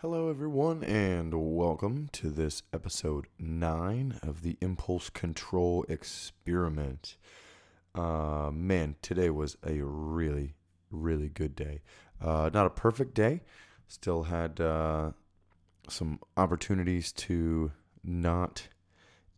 Hello, 0.00 0.30
everyone, 0.30 0.84
and 0.84 1.34
welcome 1.34 2.08
to 2.12 2.30
this 2.30 2.62
episode 2.72 3.26
9 3.40 4.20
of 4.22 4.42
the 4.42 4.56
Impulse 4.60 5.10
Control 5.10 5.84
Experiment. 5.88 7.16
Uh, 7.96 8.52
man, 8.54 8.94
today 9.02 9.28
was 9.28 9.56
a 9.66 9.80
really, 9.82 10.54
really 10.92 11.28
good 11.28 11.56
day. 11.56 11.80
Uh, 12.20 12.48
not 12.54 12.64
a 12.64 12.70
perfect 12.70 13.12
day, 13.12 13.40
still 13.88 14.22
had 14.22 14.60
uh, 14.60 15.10
some 15.88 16.20
opportunities 16.36 17.10
to 17.10 17.72
not 18.04 18.68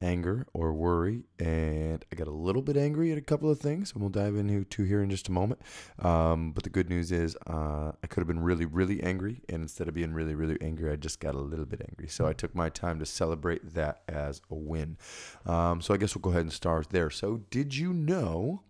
anger 0.03 0.47
or 0.53 0.73
worry, 0.73 1.25
and 1.39 2.05
I 2.11 2.17
got 2.17 2.27
a 2.27 2.33
little 2.33 2.63
bit 2.63 2.77
angry 2.77 3.13
at 3.13 3.19
a 3.19 3.23
couple 3.23 3.51
of 3.51 3.61
things, 3.61 3.93
and 3.93 4.01
we'll 4.01 4.11
dive 4.11 4.37
into 4.37 4.85
here 4.85 5.03
in 5.03 5.11
just 5.11 5.29
a 5.29 5.33
moment. 5.33 5.61
Um, 5.99 6.53
but 6.53 6.65
the 6.65 6.71
good 6.71 6.89
news 6.89 7.13
is, 7.13 7.37
uh, 7.47 7.93
I 8.03 8.07
could 8.07 8.21
have 8.21 8.27
been 8.27 8.43
really, 8.43 8.65
really 8.65 9.03
angry, 9.03 9.43
and 9.49 9.63
instead 9.63 9.89
of 9.89 9.95
being 9.95 10.13
really, 10.13 10.35
really 10.35 10.59
angry, 10.61 10.91
I 10.91 10.97
just 10.97 11.21
got 11.21 11.35
a 11.35 11.41
little 11.41 11.67
bit 11.67 11.83
angry. 11.89 12.09
So 12.09 12.27
I 12.27 12.33
took 12.33 12.55
my 12.55 12.71
time 12.71 12.99
to 12.99 13.07
celebrate 13.07 13.75
that 13.75 14.03
as 14.09 14.41
a 14.51 14.55
win. 14.55 14.97
Um, 15.45 15.81
so 15.81 15.93
I 15.93 15.97
guess 15.97 16.15
we'll 16.15 16.23
go 16.23 16.31
ahead 16.31 16.43
and 16.43 16.53
start 16.53 16.91
there. 16.91 17.11
So, 17.11 17.43
did 17.51 17.77
you 17.77 17.93
know? 17.93 18.63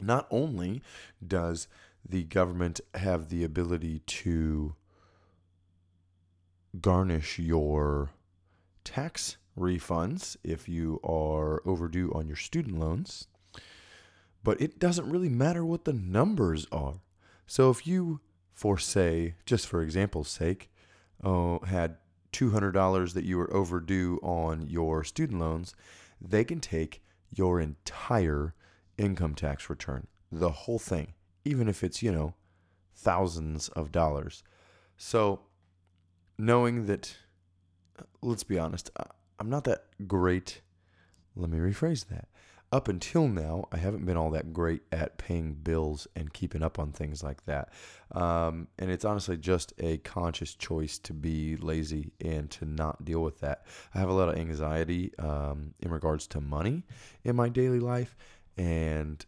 Not 0.00 0.28
only 0.30 0.80
does 1.26 1.66
the 2.08 2.22
government 2.22 2.80
have 2.94 3.28
the 3.28 3.42
ability 3.42 4.00
to 4.00 4.76
garnish 6.80 7.38
your 7.38 8.10
tax 8.84 9.36
refunds 9.58 10.36
if 10.42 10.68
you 10.68 11.00
are 11.02 11.62
overdue 11.66 12.12
on 12.14 12.26
your 12.26 12.36
student 12.36 12.78
loans. 12.78 13.26
But 14.42 14.60
it 14.60 14.78
doesn't 14.78 15.10
really 15.10 15.28
matter 15.28 15.64
what 15.64 15.84
the 15.84 15.92
numbers 15.92 16.66
are. 16.70 17.00
So 17.46 17.70
if 17.70 17.86
you, 17.86 18.20
for 18.52 18.78
say, 18.78 19.34
just 19.46 19.66
for 19.66 19.82
example's 19.82 20.28
sake, 20.28 20.70
uh, 21.22 21.58
had 21.60 21.96
$200 22.32 23.14
that 23.14 23.24
you 23.24 23.38
were 23.38 23.52
overdue 23.52 24.18
on 24.22 24.68
your 24.68 25.02
student 25.04 25.40
loans, 25.40 25.74
they 26.20 26.44
can 26.44 26.60
take 26.60 27.02
your 27.34 27.60
entire 27.60 28.54
income 28.96 29.34
tax 29.34 29.70
return, 29.70 30.06
the 30.30 30.50
whole 30.50 30.78
thing, 30.78 31.14
even 31.44 31.68
if 31.68 31.82
it's, 31.82 32.02
you 32.02 32.12
know, 32.12 32.34
thousands 32.94 33.68
of 33.70 33.92
dollars. 33.92 34.42
So 34.96 35.40
knowing 36.36 36.86
that, 36.86 37.16
let's 38.22 38.44
be 38.44 38.58
honest, 38.58 38.90
I'm 39.38 39.50
not 39.50 39.64
that 39.64 39.84
great. 40.06 40.60
Let 41.36 41.50
me 41.50 41.58
rephrase 41.58 42.08
that. 42.08 42.28
Up 42.70 42.88
until 42.88 43.28
now, 43.28 43.66
I 43.72 43.78
haven't 43.78 44.04
been 44.04 44.18
all 44.18 44.30
that 44.32 44.52
great 44.52 44.82
at 44.92 45.16
paying 45.16 45.54
bills 45.54 46.06
and 46.14 46.30
keeping 46.34 46.62
up 46.62 46.78
on 46.78 46.92
things 46.92 47.22
like 47.22 47.46
that. 47.46 47.70
Um, 48.12 48.68
and 48.78 48.90
it's 48.90 49.06
honestly 49.06 49.38
just 49.38 49.72
a 49.78 49.96
conscious 49.98 50.54
choice 50.54 50.98
to 50.98 51.14
be 51.14 51.56
lazy 51.56 52.12
and 52.22 52.50
to 52.50 52.66
not 52.66 53.06
deal 53.06 53.22
with 53.22 53.40
that. 53.40 53.64
I 53.94 53.98
have 54.00 54.10
a 54.10 54.12
lot 54.12 54.28
of 54.28 54.36
anxiety 54.36 55.12
um, 55.18 55.72
in 55.80 55.90
regards 55.90 56.26
to 56.28 56.42
money 56.42 56.84
in 57.24 57.36
my 57.36 57.48
daily 57.48 57.80
life, 57.80 58.14
and 58.58 59.24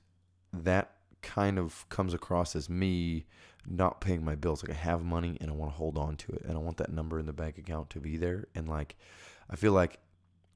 that 0.52 0.90
kind 1.22 1.58
of 1.58 1.88
comes 1.88 2.12
across 2.12 2.54
as 2.54 2.68
me 2.68 3.24
not 3.66 4.02
paying 4.02 4.24
my 4.24 4.34
bills. 4.34 4.62
Like 4.62 4.76
I 4.76 4.80
have 4.80 5.02
money 5.02 5.38
and 5.40 5.50
I 5.50 5.54
want 5.54 5.72
to 5.72 5.76
hold 5.76 5.96
on 5.96 6.16
to 6.16 6.32
it, 6.32 6.42
and 6.44 6.58
I 6.58 6.60
want 6.60 6.76
that 6.76 6.92
number 6.92 7.18
in 7.18 7.24
the 7.24 7.32
bank 7.32 7.56
account 7.56 7.88
to 7.90 8.00
be 8.00 8.18
there. 8.18 8.48
And 8.54 8.68
like, 8.68 8.96
I 9.50 9.56
feel 9.56 9.72
like 9.72 9.98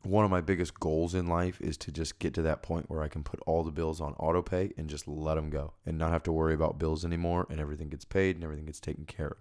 one 0.05 0.25
of 0.25 0.31
my 0.31 0.41
biggest 0.41 0.79
goals 0.79 1.15
in 1.15 1.27
life 1.27 1.61
is 1.61 1.77
to 1.79 1.91
just 1.91 2.19
get 2.19 2.35
to 2.35 2.43
that 2.43 2.63
point 2.63 2.91
where 2.91 3.03
I 3.03 3.09
can 3.09 3.25
put 3.25 3.41
all 3.47 3.65
the 3.65 3.71
bills 3.71 4.01
on 4.01 4.15
autopay 4.15 4.73
and 4.77 4.89
just 4.89 5.09
let 5.09 5.35
them 5.35 5.51
go 5.51 5.73
and 5.87 5.99
not 5.99 6.13
have 6.13 6.23
to 6.25 6.33
worry 6.33 6.55
about 6.55 6.79
bills 6.79 7.05
anymore 7.05 7.47
and 7.51 7.59
everything 7.59 7.89
gets 7.89 8.05
paid 8.05 8.37
and 8.37 8.45
everything 8.45 8.67
gets 8.67 8.81
taken 8.81 9.07
care 9.07 9.29
of. 9.29 9.39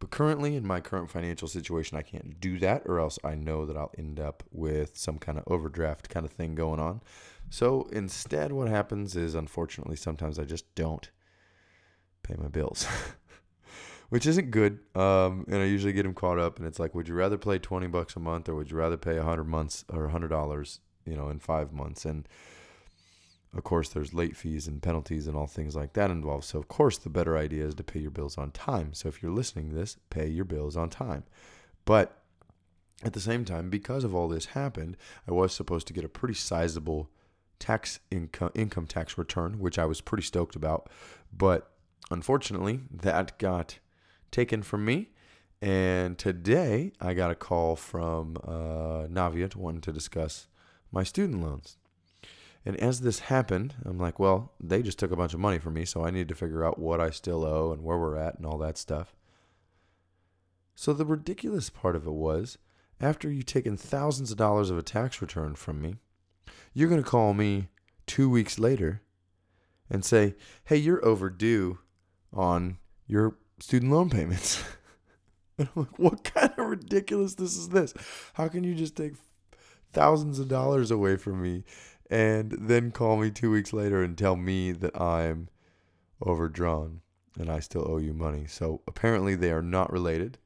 But 0.00 0.10
currently, 0.10 0.56
in 0.56 0.66
my 0.66 0.80
current 0.80 1.10
financial 1.10 1.46
situation, 1.46 1.96
I 1.96 2.02
can't 2.02 2.40
do 2.40 2.58
that 2.58 2.82
or 2.86 2.98
else 2.98 3.20
I 3.22 3.36
know 3.36 3.64
that 3.64 3.76
I'll 3.76 3.92
end 3.96 4.18
up 4.18 4.42
with 4.50 4.96
some 4.96 5.18
kind 5.18 5.38
of 5.38 5.44
overdraft 5.46 6.08
kind 6.08 6.26
of 6.26 6.32
thing 6.32 6.56
going 6.56 6.80
on. 6.80 7.00
So 7.50 7.88
instead, 7.92 8.50
what 8.50 8.68
happens 8.68 9.14
is 9.14 9.36
unfortunately, 9.36 9.94
sometimes 9.94 10.40
I 10.40 10.44
just 10.44 10.74
don't 10.74 11.08
pay 12.24 12.34
my 12.36 12.48
bills. 12.48 12.86
which 14.12 14.26
isn't 14.26 14.50
good. 14.50 14.78
Um, 14.94 15.46
and 15.48 15.62
I 15.62 15.64
usually 15.64 15.94
get 15.94 16.02
them 16.02 16.12
caught 16.12 16.38
up, 16.38 16.58
and 16.58 16.66
it's 16.66 16.78
like, 16.78 16.94
would 16.94 17.08
you 17.08 17.14
rather 17.14 17.38
pay 17.38 17.58
twenty 17.58 17.86
bucks 17.86 18.14
a 18.14 18.20
month, 18.20 18.46
or 18.46 18.54
would 18.54 18.70
you 18.70 18.76
rather 18.76 18.98
pay 18.98 19.16
a 19.16 19.22
hundred 19.22 19.44
months 19.44 19.86
or 19.88 20.04
a 20.04 20.10
hundred 20.10 20.28
dollars, 20.28 20.80
you 21.06 21.16
know, 21.16 21.30
in 21.30 21.38
five 21.38 21.72
months? 21.72 22.04
And 22.04 22.28
of 23.56 23.64
course, 23.64 23.88
there's 23.88 24.12
late 24.12 24.36
fees 24.36 24.68
and 24.68 24.82
penalties 24.82 25.26
and 25.26 25.34
all 25.34 25.46
things 25.46 25.74
like 25.74 25.94
that 25.94 26.10
involved. 26.10 26.44
So 26.44 26.58
of 26.58 26.68
course, 26.68 26.98
the 26.98 27.08
better 27.08 27.38
idea 27.38 27.64
is 27.64 27.74
to 27.76 27.82
pay 27.82 28.00
your 28.00 28.10
bills 28.10 28.36
on 28.36 28.50
time. 28.50 28.92
So 28.92 29.08
if 29.08 29.22
you're 29.22 29.32
listening 29.32 29.70
to 29.70 29.74
this, 29.74 29.96
pay 30.10 30.28
your 30.28 30.44
bills 30.44 30.76
on 30.76 30.90
time. 30.90 31.24
But 31.86 32.18
at 33.02 33.14
the 33.14 33.20
same 33.20 33.46
time, 33.46 33.70
because 33.70 34.04
of 34.04 34.14
all 34.14 34.28
this 34.28 34.44
happened, 34.44 34.98
I 35.26 35.32
was 35.32 35.54
supposed 35.54 35.86
to 35.86 35.94
get 35.94 36.04
a 36.04 36.08
pretty 36.10 36.34
sizable 36.34 37.08
tax 37.58 37.98
income 38.10 38.50
income 38.54 38.86
tax 38.86 39.16
return, 39.16 39.58
which 39.58 39.78
I 39.78 39.86
was 39.86 40.02
pretty 40.02 40.24
stoked 40.24 40.54
about. 40.54 40.90
But 41.32 41.70
unfortunately, 42.10 42.80
that 42.90 43.38
got 43.38 43.78
taken 44.32 44.62
from 44.62 44.84
me. 44.84 45.10
And 45.60 46.18
today 46.18 46.92
I 47.00 47.14
got 47.14 47.30
a 47.30 47.36
call 47.36 47.76
from 47.76 48.36
uh, 48.42 49.06
Navient 49.06 49.54
wanting 49.54 49.82
to 49.82 49.92
discuss 49.92 50.48
my 50.90 51.04
student 51.04 51.40
loans. 51.40 51.76
And 52.64 52.76
as 52.76 53.00
this 53.00 53.20
happened, 53.20 53.74
I'm 53.84 53.98
like, 53.98 54.18
well, 54.18 54.52
they 54.60 54.82
just 54.82 54.98
took 54.98 55.12
a 55.12 55.16
bunch 55.16 55.34
of 55.34 55.40
money 55.40 55.58
from 55.58 55.74
me, 55.74 55.84
so 55.84 56.04
I 56.04 56.10
need 56.10 56.28
to 56.28 56.34
figure 56.34 56.64
out 56.64 56.78
what 56.78 57.00
I 57.00 57.10
still 57.10 57.44
owe 57.44 57.72
and 57.72 57.82
where 57.82 57.98
we're 57.98 58.16
at 58.16 58.36
and 58.36 58.46
all 58.46 58.58
that 58.58 58.78
stuff. 58.78 59.14
So 60.74 60.92
the 60.92 61.04
ridiculous 61.04 61.70
part 61.70 61.96
of 61.96 62.06
it 62.06 62.12
was, 62.12 62.58
after 63.00 63.30
you've 63.30 63.46
taken 63.46 63.76
thousands 63.76 64.30
of 64.30 64.38
dollars 64.38 64.70
of 64.70 64.78
a 64.78 64.82
tax 64.82 65.20
return 65.20 65.54
from 65.54 65.82
me, 65.82 65.96
you're 66.72 66.88
going 66.88 67.02
to 67.02 67.08
call 67.08 67.34
me 67.34 67.68
two 68.06 68.30
weeks 68.30 68.58
later 68.58 69.02
and 69.90 70.04
say, 70.04 70.34
hey, 70.64 70.76
you're 70.76 71.04
overdue 71.04 71.78
on 72.32 72.78
your 73.06 73.36
student 73.62 73.92
loan 73.92 74.10
payments. 74.10 74.62
and 75.58 75.68
I'm 75.76 75.82
like, 75.84 75.98
what 75.98 76.24
kind 76.24 76.52
of 76.58 76.66
ridiculousness 76.66 77.56
is 77.56 77.68
this? 77.68 77.94
How 78.34 78.48
can 78.48 78.64
you 78.64 78.74
just 78.74 78.96
take 78.96 79.12
thousands 79.92 80.40
of 80.40 80.48
dollars 80.48 80.90
away 80.90 81.14
from 81.14 81.40
me 81.40 81.62
and 82.10 82.50
then 82.50 82.90
call 82.90 83.16
me 83.16 83.30
two 83.30 83.52
weeks 83.52 83.72
later 83.72 84.02
and 84.02 84.18
tell 84.18 84.34
me 84.34 84.72
that 84.72 85.00
I'm 85.00 85.48
overdrawn 86.26 87.02
and 87.38 87.48
I 87.48 87.60
still 87.60 87.86
owe 87.88 87.98
you 87.98 88.12
money? 88.12 88.46
So 88.48 88.82
apparently 88.88 89.36
they 89.36 89.52
are 89.52 89.62
not 89.62 89.92
related. 89.92 90.38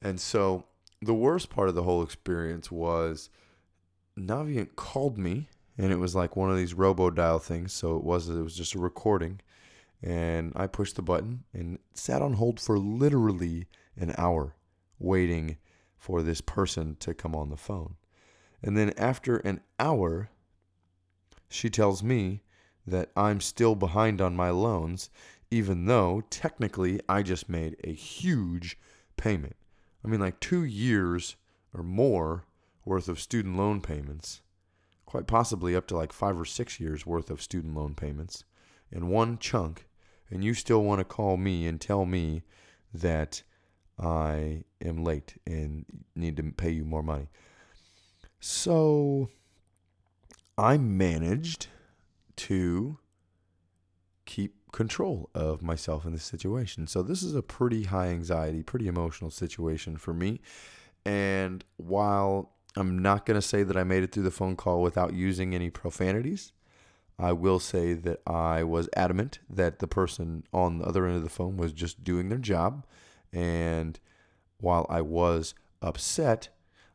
And 0.00 0.20
so 0.20 0.66
the 1.02 1.14
worst 1.14 1.50
part 1.50 1.68
of 1.68 1.74
the 1.74 1.82
whole 1.82 2.02
experience 2.04 2.70
was 2.70 3.28
Navient 4.16 4.76
called 4.76 5.18
me 5.18 5.48
and 5.76 5.92
it 5.92 5.98
was 5.98 6.14
like 6.14 6.36
one 6.36 6.52
of 6.52 6.56
these 6.56 6.74
robo 6.74 7.10
dial 7.10 7.40
things. 7.40 7.72
So 7.72 7.96
it 7.96 8.04
was 8.04 8.28
it 8.28 8.40
was 8.40 8.54
just 8.54 8.76
a 8.76 8.78
recording 8.78 9.40
and 10.06 10.52
I 10.54 10.68
pushed 10.68 10.94
the 10.94 11.02
button 11.02 11.42
and 11.52 11.80
sat 11.92 12.22
on 12.22 12.34
hold 12.34 12.60
for 12.60 12.78
literally 12.78 13.66
an 13.96 14.14
hour 14.16 14.54
waiting 15.00 15.56
for 15.98 16.22
this 16.22 16.40
person 16.40 16.96
to 17.00 17.12
come 17.12 17.34
on 17.34 17.50
the 17.50 17.56
phone. 17.56 17.96
And 18.62 18.76
then 18.76 18.92
after 18.96 19.38
an 19.38 19.60
hour, 19.80 20.30
she 21.48 21.68
tells 21.68 22.04
me 22.04 22.42
that 22.86 23.10
I'm 23.16 23.40
still 23.40 23.74
behind 23.74 24.20
on 24.20 24.36
my 24.36 24.50
loans, 24.50 25.10
even 25.50 25.86
though 25.86 26.22
technically 26.30 27.00
I 27.08 27.24
just 27.24 27.48
made 27.48 27.74
a 27.82 27.92
huge 27.92 28.78
payment. 29.16 29.56
I 30.04 30.08
mean, 30.08 30.20
like 30.20 30.38
two 30.38 30.62
years 30.62 31.34
or 31.74 31.82
more 31.82 32.44
worth 32.84 33.08
of 33.08 33.18
student 33.18 33.56
loan 33.56 33.80
payments, 33.80 34.40
quite 35.04 35.26
possibly 35.26 35.74
up 35.74 35.88
to 35.88 35.96
like 35.96 36.12
five 36.12 36.38
or 36.38 36.44
six 36.44 36.78
years 36.78 37.04
worth 37.04 37.28
of 37.28 37.42
student 37.42 37.74
loan 37.74 37.96
payments 37.96 38.44
in 38.92 39.08
one 39.08 39.38
chunk, 39.38 39.88
and 40.30 40.44
you 40.44 40.54
still 40.54 40.82
want 40.82 40.98
to 41.00 41.04
call 41.04 41.36
me 41.36 41.66
and 41.66 41.80
tell 41.80 42.04
me 42.04 42.42
that 42.92 43.42
I 43.98 44.64
am 44.84 45.04
late 45.04 45.40
and 45.46 45.84
need 46.14 46.36
to 46.36 46.42
pay 46.42 46.70
you 46.70 46.84
more 46.84 47.02
money. 47.02 47.28
So 48.40 49.30
I 50.58 50.76
managed 50.76 51.68
to 52.36 52.98
keep 54.24 54.54
control 54.72 55.30
of 55.34 55.62
myself 55.62 56.04
in 56.04 56.12
this 56.12 56.24
situation. 56.24 56.86
So 56.86 57.02
this 57.02 57.22
is 57.22 57.34
a 57.34 57.42
pretty 57.42 57.84
high 57.84 58.08
anxiety, 58.08 58.62
pretty 58.62 58.88
emotional 58.88 59.30
situation 59.30 59.96
for 59.96 60.12
me. 60.12 60.40
And 61.04 61.64
while 61.76 62.52
I'm 62.76 62.98
not 62.98 63.24
going 63.24 63.36
to 63.36 63.46
say 63.46 63.62
that 63.62 63.76
I 63.76 63.84
made 63.84 64.02
it 64.02 64.12
through 64.12 64.24
the 64.24 64.30
phone 64.30 64.56
call 64.56 64.82
without 64.82 65.14
using 65.14 65.54
any 65.54 65.70
profanities, 65.70 66.52
I 67.18 67.32
will 67.32 67.58
say 67.58 67.94
that 67.94 68.20
I 68.26 68.62
was 68.62 68.88
adamant 68.94 69.38
that 69.48 69.78
the 69.78 69.86
person 69.86 70.44
on 70.52 70.78
the 70.78 70.84
other 70.84 71.06
end 71.06 71.16
of 71.16 71.22
the 71.22 71.30
phone 71.30 71.56
was 71.56 71.72
just 71.72 72.04
doing 72.04 72.28
their 72.28 72.38
job. 72.38 72.84
And 73.32 73.98
while 74.58 74.86
I 74.90 75.00
was 75.00 75.54
upset, 75.80 76.48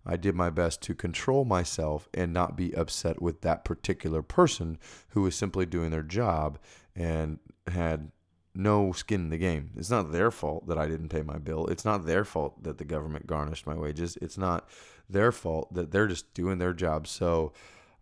I 0.05 0.17
did 0.17 0.35
my 0.35 0.49
best 0.49 0.81
to 0.83 0.95
control 0.95 1.45
myself 1.45 2.07
and 2.13 2.33
not 2.33 2.55
be 2.55 2.75
upset 2.75 3.21
with 3.21 3.41
that 3.41 3.65
particular 3.65 4.21
person 4.21 4.77
who 5.09 5.23
was 5.23 5.35
simply 5.35 5.65
doing 5.65 5.91
their 5.91 6.03
job 6.03 6.59
and 6.95 7.39
had 7.67 8.11
no 8.53 8.91
skin 8.91 9.21
in 9.21 9.29
the 9.29 9.37
game. 9.37 9.71
It's 9.77 9.89
not 9.89 10.11
their 10.11 10.31
fault 10.31 10.67
that 10.67 10.77
I 10.77 10.87
didn't 10.87 11.09
pay 11.09 11.21
my 11.21 11.37
bill. 11.37 11.67
It's 11.67 11.85
not 11.85 12.05
their 12.05 12.25
fault 12.25 12.63
that 12.63 12.77
the 12.77 12.85
government 12.85 13.27
garnished 13.27 13.65
my 13.65 13.75
wages. 13.75 14.17
It's 14.21 14.37
not 14.37 14.67
their 15.09 15.31
fault 15.31 15.73
that 15.73 15.91
they're 15.91 16.07
just 16.07 16.33
doing 16.33 16.57
their 16.57 16.73
job. 16.73 17.07
So 17.07 17.53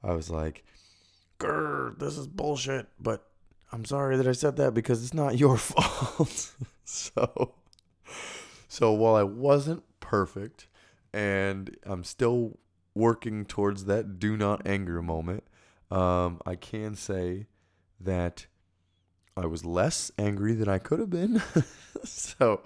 I 0.03 0.13
was 0.13 0.29
like, 0.29 0.63
Grr, 1.39 1.97
this 1.97 2.17
is 2.17 2.27
bullshit, 2.27 2.87
but 2.99 3.25
I'm 3.71 3.85
sorry 3.85 4.17
that 4.17 4.27
I 4.27 4.33
said 4.33 4.57
that 4.57 4.73
because 4.73 5.03
it's 5.03 5.13
not 5.13 5.37
your 5.39 5.57
fault. 5.57 6.53
so 6.83 7.53
so 8.67 8.91
while 8.91 9.15
I 9.15 9.23
wasn't 9.23 9.83
perfect 9.99 10.67
and 11.13 11.75
I'm 11.83 12.03
still 12.03 12.59
working 12.93 13.45
towards 13.45 13.85
that 13.85 14.19
do 14.19 14.37
not 14.37 14.65
anger 14.65 15.01
moment, 15.01 15.43
um, 15.89 16.39
I 16.45 16.55
can 16.55 16.95
say 16.95 17.47
that 17.99 18.47
I 19.35 19.45
was 19.45 19.65
less 19.65 20.11
angry 20.17 20.53
than 20.53 20.67
I 20.67 20.77
could 20.77 20.99
have 20.99 21.09
been. 21.09 21.41
so 22.03 22.61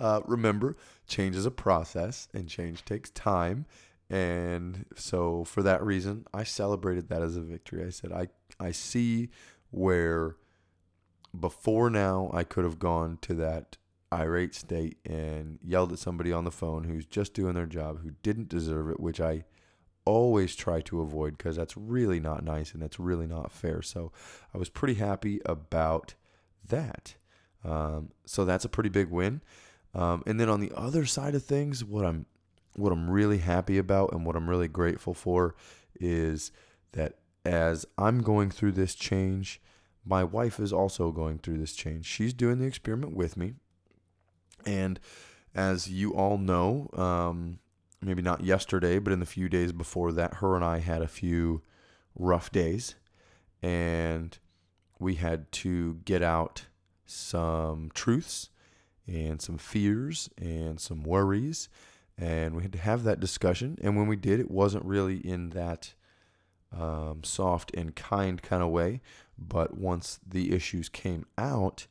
uh, 0.00 0.20
remember, 0.26 0.76
change 1.06 1.36
is 1.36 1.46
a 1.46 1.50
process 1.50 2.28
and 2.34 2.48
change 2.48 2.84
takes 2.84 3.10
time. 3.10 3.66
And 4.10 4.86
so 4.96 5.44
for 5.44 5.62
that 5.62 5.82
reason, 5.82 6.24
I 6.32 6.44
celebrated 6.44 7.08
that 7.08 7.22
as 7.22 7.36
a 7.36 7.42
victory. 7.42 7.84
I 7.84 7.90
said, 7.90 8.12
I, 8.12 8.28
I 8.58 8.72
see 8.72 9.28
where 9.70 10.36
before 11.38 11.90
now 11.90 12.30
I 12.32 12.44
could 12.44 12.64
have 12.64 12.78
gone 12.78 13.18
to 13.22 13.34
that 13.34 13.76
irate 14.10 14.54
state 14.54 14.96
and 15.04 15.58
yelled 15.62 15.92
at 15.92 15.98
somebody 15.98 16.32
on 16.32 16.44
the 16.44 16.50
phone 16.50 16.84
who's 16.84 17.04
just 17.04 17.34
doing 17.34 17.54
their 17.54 17.66
job, 17.66 18.02
who 18.02 18.12
didn't 18.22 18.48
deserve 18.48 18.88
it, 18.90 19.00
which 19.00 19.20
I 19.20 19.44
always 20.06 20.56
try 20.56 20.80
to 20.80 21.02
avoid 21.02 21.36
because 21.36 21.56
that's 21.56 21.76
really 21.76 22.18
not 22.18 22.42
nice 22.42 22.72
and 22.72 22.82
that's 22.82 22.98
really 22.98 23.26
not 23.26 23.52
fair. 23.52 23.82
So 23.82 24.10
I 24.54 24.58
was 24.58 24.70
pretty 24.70 24.94
happy 24.94 25.40
about 25.44 26.14
that. 26.66 27.16
Um, 27.62 28.12
so 28.24 28.46
that's 28.46 28.64
a 28.64 28.70
pretty 28.70 28.88
big 28.88 29.10
win. 29.10 29.42
Um, 29.94 30.22
and 30.26 30.40
then 30.40 30.48
on 30.48 30.60
the 30.60 30.72
other 30.74 31.04
side 31.04 31.34
of 31.34 31.44
things, 31.44 31.84
what 31.84 32.06
I'm 32.06 32.24
what 32.78 32.92
I'm 32.92 33.10
really 33.10 33.38
happy 33.38 33.78
about 33.78 34.12
and 34.12 34.24
what 34.24 34.36
I'm 34.36 34.48
really 34.48 34.68
grateful 34.68 35.14
for 35.14 35.54
is 36.00 36.52
that 36.92 37.18
as 37.44 37.86
I'm 37.96 38.22
going 38.22 38.50
through 38.50 38.72
this 38.72 38.94
change, 38.94 39.60
my 40.04 40.24
wife 40.24 40.60
is 40.60 40.72
also 40.72 41.10
going 41.10 41.38
through 41.38 41.58
this 41.58 41.74
change. 41.74 42.06
She's 42.06 42.32
doing 42.32 42.58
the 42.58 42.66
experiment 42.66 43.14
with 43.14 43.36
me. 43.36 43.54
And 44.64 44.98
as 45.54 45.90
you 45.90 46.14
all 46.14 46.38
know, 46.38 46.88
um, 46.94 47.58
maybe 48.00 48.22
not 48.22 48.44
yesterday, 48.44 48.98
but 48.98 49.12
in 49.12 49.20
the 49.20 49.26
few 49.26 49.48
days 49.48 49.72
before 49.72 50.12
that, 50.12 50.34
her 50.34 50.54
and 50.54 50.64
I 50.64 50.78
had 50.78 51.02
a 51.02 51.08
few 51.08 51.62
rough 52.14 52.50
days. 52.52 52.94
And 53.62 54.38
we 54.98 55.16
had 55.16 55.50
to 55.52 55.94
get 56.04 56.22
out 56.22 56.66
some 57.06 57.90
truths 57.94 58.50
and 59.06 59.40
some 59.40 59.58
fears 59.58 60.28
and 60.38 60.78
some 60.80 61.02
worries. 61.02 61.68
And 62.18 62.56
we 62.56 62.62
had 62.62 62.72
to 62.72 62.78
have 62.78 63.04
that 63.04 63.20
discussion. 63.20 63.78
And 63.80 63.96
when 63.96 64.08
we 64.08 64.16
did, 64.16 64.40
it 64.40 64.50
wasn't 64.50 64.84
really 64.84 65.18
in 65.18 65.50
that 65.50 65.94
um, 66.76 67.22
soft 67.22 67.72
and 67.74 67.94
kind 67.94 68.42
kind 68.42 68.62
of 68.62 68.70
way. 68.70 69.00
But 69.38 69.78
once 69.78 70.18
the 70.26 70.52
issues 70.52 70.88
came 70.88 71.26
out, 71.36 71.86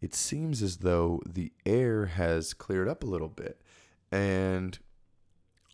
it 0.00 0.14
seems 0.14 0.62
as 0.62 0.78
though 0.78 1.20
the 1.26 1.52
air 1.66 2.06
has 2.06 2.54
cleared 2.54 2.88
up 2.88 3.02
a 3.02 3.06
little 3.06 3.28
bit. 3.28 3.60
And 4.10 4.78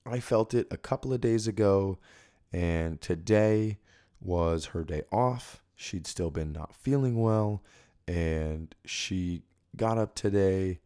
I 0.07 0.21
felt 0.21 0.55
it 0.55 0.69
a 0.71 0.77
couple 0.77 1.13
of 1.13 1.21
days 1.21 1.47
ago, 1.47 1.99
and 2.53 3.01
today 3.01 3.79
was 4.21 4.67
her 4.67 4.85
day 4.85 5.03
off. 5.13 5.63
She'd 5.75 6.07
still 6.07 6.31
been 6.31 6.53
not 6.53 6.75
feeling 6.75 7.21
well, 7.21 7.63
and 8.07 8.75
she 8.85 9.43
got 9.77 9.99
up 9.99 10.15
today, 10.15 10.81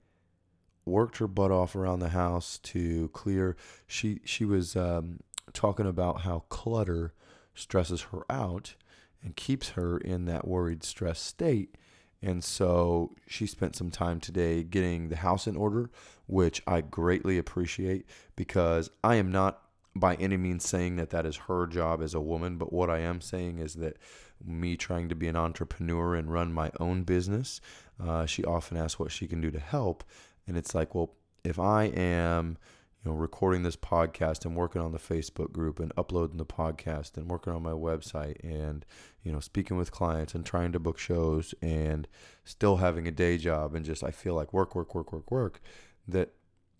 worked 0.84 1.18
her 1.18 1.28
butt 1.28 1.50
off 1.50 1.76
around 1.76 2.00
the 2.00 2.10
house 2.10 2.58
to 2.58 3.08
clear. 3.08 3.56
She 3.86 4.20
she 4.24 4.44
was 4.44 4.76
um, 4.76 5.20
talking 5.52 5.86
about 5.86 6.22
how 6.22 6.44
clutter 6.48 7.12
stresses 7.54 8.02
her 8.12 8.24
out 8.30 8.74
and 9.22 9.36
keeps 9.36 9.70
her 9.70 9.98
in 9.98 10.24
that 10.24 10.46
worried, 10.46 10.82
stressed 10.82 11.24
state. 11.24 11.76
And 12.20 12.42
so 12.42 13.16
she 13.26 13.46
spent 13.46 13.74
some 13.74 13.90
time 13.90 14.20
today 14.20 14.62
getting 14.62 15.08
the 15.08 15.16
house 15.16 15.46
in 15.46 15.56
order, 15.56 15.90
which 16.26 16.62
I 16.66 16.80
greatly 16.80 17.36
appreciate 17.36 18.06
because 18.36 18.90
I 19.02 19.16
am 19.16 19.32
not 19.32 19.60
by 19.94 20.14
any 20.14 20.36
means 20.36 20.66
saying 20.66 20.96
that 20.96 21.10
that 21.10 21.26
is 21.26 21.36
her 21.36 21.66
job 21.66 22.00
as 22.00 22.14
a 22.14 22.20
woman, 22.20 22.56
but 22.56 22.72
what 22.72 22.88
I 22.88 23.00
am 23.00 23.20
saying 23.20 23.58
is 23.58 23.74
that 23.74 23.98
me 24.44 24.76
trying 24.76 25.08
to 25.08 25.14
be 25.14 25.28
an 25.28 25.36
entrepreneur 25.36 26.14
and 26.14 26.32
run 26.32 26.52
my 26.52 26.70
own 26.80 27.02
business, 27.02 27.60
uh, 28.02 28.24
she 28.24 28.44
often 28.44 28.76
asks 28.76 28.98
what 28.98 29.12
she 29.12 29.26
can 29.26 29.40
do 29.40 29.50
to 29.50 29.60
help. 29.60 30.02
And 30.46 30.56
it's 30.56 30.74
like, 30.74 30.94
well, 30.94 31.14
if 31.44 31.58
I 31.58 31.84
am 31.84 32.58
you 33.04 33.10
know, 33.10 33.16
recording 33.16 33.62
this 33.62 33.76
podcast 33.76 34.44
and 34.44 34.54
working 34.54 34.80
on 34.80 34.92
the 34.92 34.98
Facebook 34.98 35.50
group 35.50 35.80
and 35.80 35.92
uploading 35.96 36.36
the 36.36 36.44
podcast 36.44 37.16
and 37.16 37.28
working 37.28 37.52
on 37.52 37.62
my 37.62 37.72
website 37.72 38.36
and, 38.44 38.84
you 39.24 39.32
know, 39.32 39.40
speaking 39.40 39.76
with 39.76 39.90
clients 39.90 40.34
and 40.34 40.46
trying 40.46 40.70
to 40.72 40.78
book 40.78 40.98
shows 40.98 41.52
and 41.60 42.06
still 42.44 42.76
having 42.76 43.08
a 43.08 43.10
day 43.10 43.38
job 43.38 43.74
and 43.74 43.84
just 43.84 44.04
I 44.04 44.12
feel 44.12 44.34
like 44.34 44.52
work, 44.52 44.74
work, 44.74 44.94
work, 44.94 45.12
work, 45.12 45.30
work, 45.30 45.60
that 46.06 46.34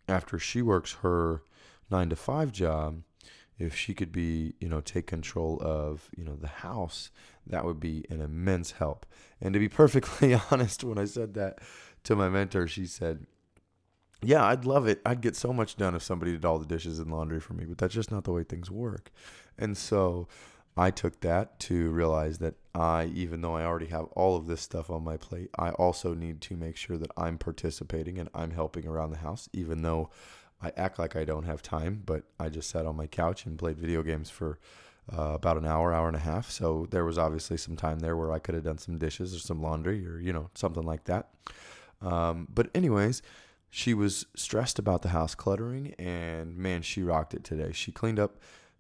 after 0.09 0.39
she 0.39 0.63
works 0.63 0.93
her 1.03 1.43
nine 1.91 2.09
to 2.11 2.17
five 2.17 2.53
job, 2.53 3.03
if 3.59 3.77
she 3.77 3.93
could 3.93 4.13
be, 4.13 4.55
you 4.61 4.69
know, 4.69 4.81
take 4.81 5.07
control 5.07 5.61
of, 5.61 6.09
you 6.17 6.25
know, 6.25 6.37
the 6.37 6.49
house, 6.49 7.11
that 7.47 7.65
would 7.65 7.81
be 7.81 8.05
an 8.11 8.21
immense 8.21 8.73
help. 8.73 9.07
And 9.41 9.53
to 9.55 9.61
be 9.61 9.69
perfectly 9.83 10.39
honest, 10.51 10.85
when 10.85 10.99
I 10.99 11.05
said 11.05 11.35
that 11.35 11.59
to 12.05 12.15
my 12.15 12.29
mentor, 12.29 12.69
she 12.69 12.87
said, 12.87 13.27
yeah, 14.23 14.45
I'd 14.45 14.65
love 14.65 14.87
it. 14.87 15.01
I'd 15.05 15.21
get 15.21 15.37
so 15.37 15.53
much 15.53 15.77
done 15.77 15.95
if 15.95 16.03
somebody 16.03 16.33
did 16.33 16.45
all 16.45 16.59
the 16.59 16.67
dishes 16.67 16.99
and 16.99 17.11
laundry 17.11 17.41
for 17.41 17.55
me, 17.55 17.65
but 17.65 17.79
that's 17.79 17.95
just 17.95 18.11
not 18.11 18.25
the 18.25 18.33
way 18.33 18.45
things 18.45 18.71
work. 18.71 19.11
And 19.59 19.77
so 19.77 20.29
I 20.77 20.91
took 20.91 21.21
that 21.21 21.59
to 21.61 21.91
realize 21.91 22.39
that 22.39 22.55
I, 22.75 23.07
even 23.15 23.43
though 23.43 23.55
I 23.55 23.65
already 23.65 23.87
have 23.87 24.07
all 24.13 24.37
of 24.37 24.47
this 24.47 24.63
stuff 24.63 24.89
on 24.89 25.05
my 25.05 25.17
plate, 25.17 25.51
I 25.59 25.71
also 25.71 26.15
need 26.15 26.41
to 26.43 26.57
make 26.57 26.77
sure 26.77 26.97
that 26.97 27.11
I'm 27.17 27.37
participating 27.37 28.19
and 28.19 28.31
I'm 28.35 28.53
helping 28.53 28.87
around 28.87 29.11
the 29.11 29.19
house, 29.19 29.49
even 29.53 29.83
though 29.83 30.11
I 30.63 30.73
act 30.77 30.99
like 30.99 31.17
I 31.17 31.25
don't 31.25 31.45
have 31.45 31.61
time, 31.61 32.03
but 32.07 32.23
I 32.39 32.49
just 32.49 32.71
sat 32.71 32.87
on 32.87 32.97
my 32.97 33.07
couch 33.07 33.45
and 33.45 33.59
played 33.59 33.79
video 33.79 34.03
games 34.03 34.31
for 34.31 34.59
uh, 35.13 35.33
about 35.35 35.57
an 35.57 35.67
hour, 35.67 35.93
hour 35.93 36.07
and 36.07 36.17
a 36.17 36.21
half. 36.21 36.51
So 36.51 36.87
there 36.91 37.05
was 37.05 37.19
obviously 37.19 37.57
some 37.57 37.77
time 37.77 37.99
there 37.99 38.17
where 38.17 38.33
I 38.33 38.39
could 38.39 38.55
have 38.55 38.65
done 38.65 38.79
some 38.79 38.97
dishes 38.97 39.35
or 39.35 39.41
some 39.41 39.61
laundry 39.61 40.07
or, 40.07 40.21
you 40.21 40.33
know, 40.33 40.49
something 40.55 40.85
like 40.85 41.05
that. 41.05 41.29
Um, 42.01 42.49
but, 42.53 42.71
anyways, 42.75 43.21
she 43.75 43.95
was 43.95 44.27
stressed 44.37 44.79
about 44.79 45.01
the 45.01 45.09
house 45.09 45.35
cluttering, 45.35 45.95
and 45.99 46.59
man, 46.59 46.83
she 46.83 47.03
rocked 47.03 47.33
it 47.33 47.43
today. 47.43 47.73
She 47.73 47.91
cleaned 47.91 48.21
up 48.21 48.37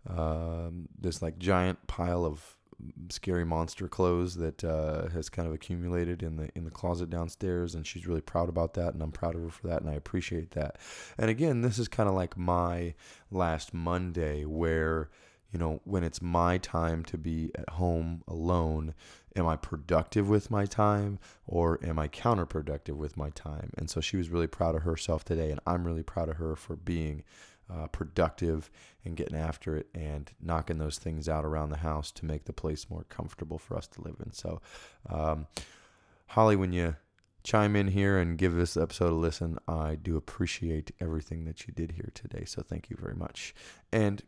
um, 0.06 0.86
this 1.00 1.22
like 1.22 1.38
giant 1.38 1.86
pile 1.86 2.26
of 2.26 2.56
scary 3.08 3.46
monster 3.46 3.88
clothes 3.88 4.34
that 4.34 4.62
uh, 4.62 5.08
has 5.08 5.30
kind 5.30 5.48
of 5.48 5.54
accumulated 5.54 6.22
in 6.22 6.36
the 6.36 6.50
in 6.54 6.66
the 6.66 6.70
closet 6.70 7.08
downstairs, 7.08 7.74
and 7.74 7.86
she's 7.86 8.06
really 8.06 8.20
proud 8.20 8.50
about 8.50 8.74
that, 8.74 8.92
and 8.92 9.02
I'm 9.02 9.12
proud 9.12 9.34
of 9.34 9.40
her 9.40 9.48
for 9.48 9.66
that, 9.68 9.80
and 9.80 9.88
I 9.88 9.94
appreciate 9.94 10.50
that. 10.50 10.76
And 11.16 11.30
again, 11.30 11.62
this 11.62 11.78
is 11.78 11.88
kind 11.88 12.06
of 12.06 12.14
like 12.14 12.36
my 12.36 12.92
last 13.30 13.72
Monday 13.72 14.44
where 14.44 15.08
you 15.50 15.58
know 15.58 15.80
when 15.84 16.04
it's 16.04 16.20
my 16.20 16.58
time 16.58 17.02
to 17.06 17.16
be 17.16 17.50
at 17.54 17.70
home 17.70 18.24
alone 18.28 18.92
am 19.36 19.46
I 19.46 19.56
productive 19.56 20.28
with 20.28 20.50
my 20.50 20.66
time 20.66 21.18
or 21.46 21.78
am 21.84 21.98
I 21.98 22.08
counterproductive 22.08 22.96
with 22.96 23.16
my 23.16 23.30
time? 23.30 23.70
And 23.76 23.88
so 23.88 24.00
she 24.00 24.16
was 24.16 24.30
really 24.30 24.46
proud 24.46 24.74
of 24.74 24.82
herself 24.82 25.24
today, 25.24 25.50
and 25.50 25.60
I'm 25.66 25.84
really 25.84 26.02
proud 26.02 26.28
of 26.28 26.36
her 26.36 26.56
for 26.56 26.76
being 26.76 27.24
uh, 27.72 27.86
productive 27.88 28.70
and 29.04 29.16
getting 29.16 29.36
after 29.36 29.76
it 29.76 29.88
and 29.94 30.30
knocking 30.40 30.78
those 30.78 30.98
things 30.98 31.28
out 31.28 31.44
around 31.44 31.70
the 31.70 31.78
house 31.78 32.10
to 32.12 32.26
make 32.26 32.44
the 32.44 32.52
place 32.52 32.90
more 32.90 33.04
comfortable 33.08 33.58
for 33.58 33.76
us 33.76 33.86
to 33.88 34.02
live 34.02 34.16
in. 34.24 34.32
So, 34.32 34.60
um, 35.08 35.46
Holly, 36.28 36.56
when 36.56 36.72
you 36.72 36.96
chime 37.44 37.76
in 37.76 37.88
here 37.88 38.18
and 38.18 38.38
give 38.38 38.54
this 38.54 38.76
episode 38.76 39.12
a 39.12 39.16
listen, 39.16 39.58
I 39.66 39.94
do 39.94 40.16
appreciate 40.16 40.92
everything 41.00 41.44
that 41.44 41.66
you 41.66 41.72
did 41.72 41.92
here 41.92 42.10
today. 42.14 42.44
So, 42.44 42.62
thank 42.62 42.90
you 42.90 42.96
very 43.00 43.14
much. 43.14 43.54
And 43.92 44.22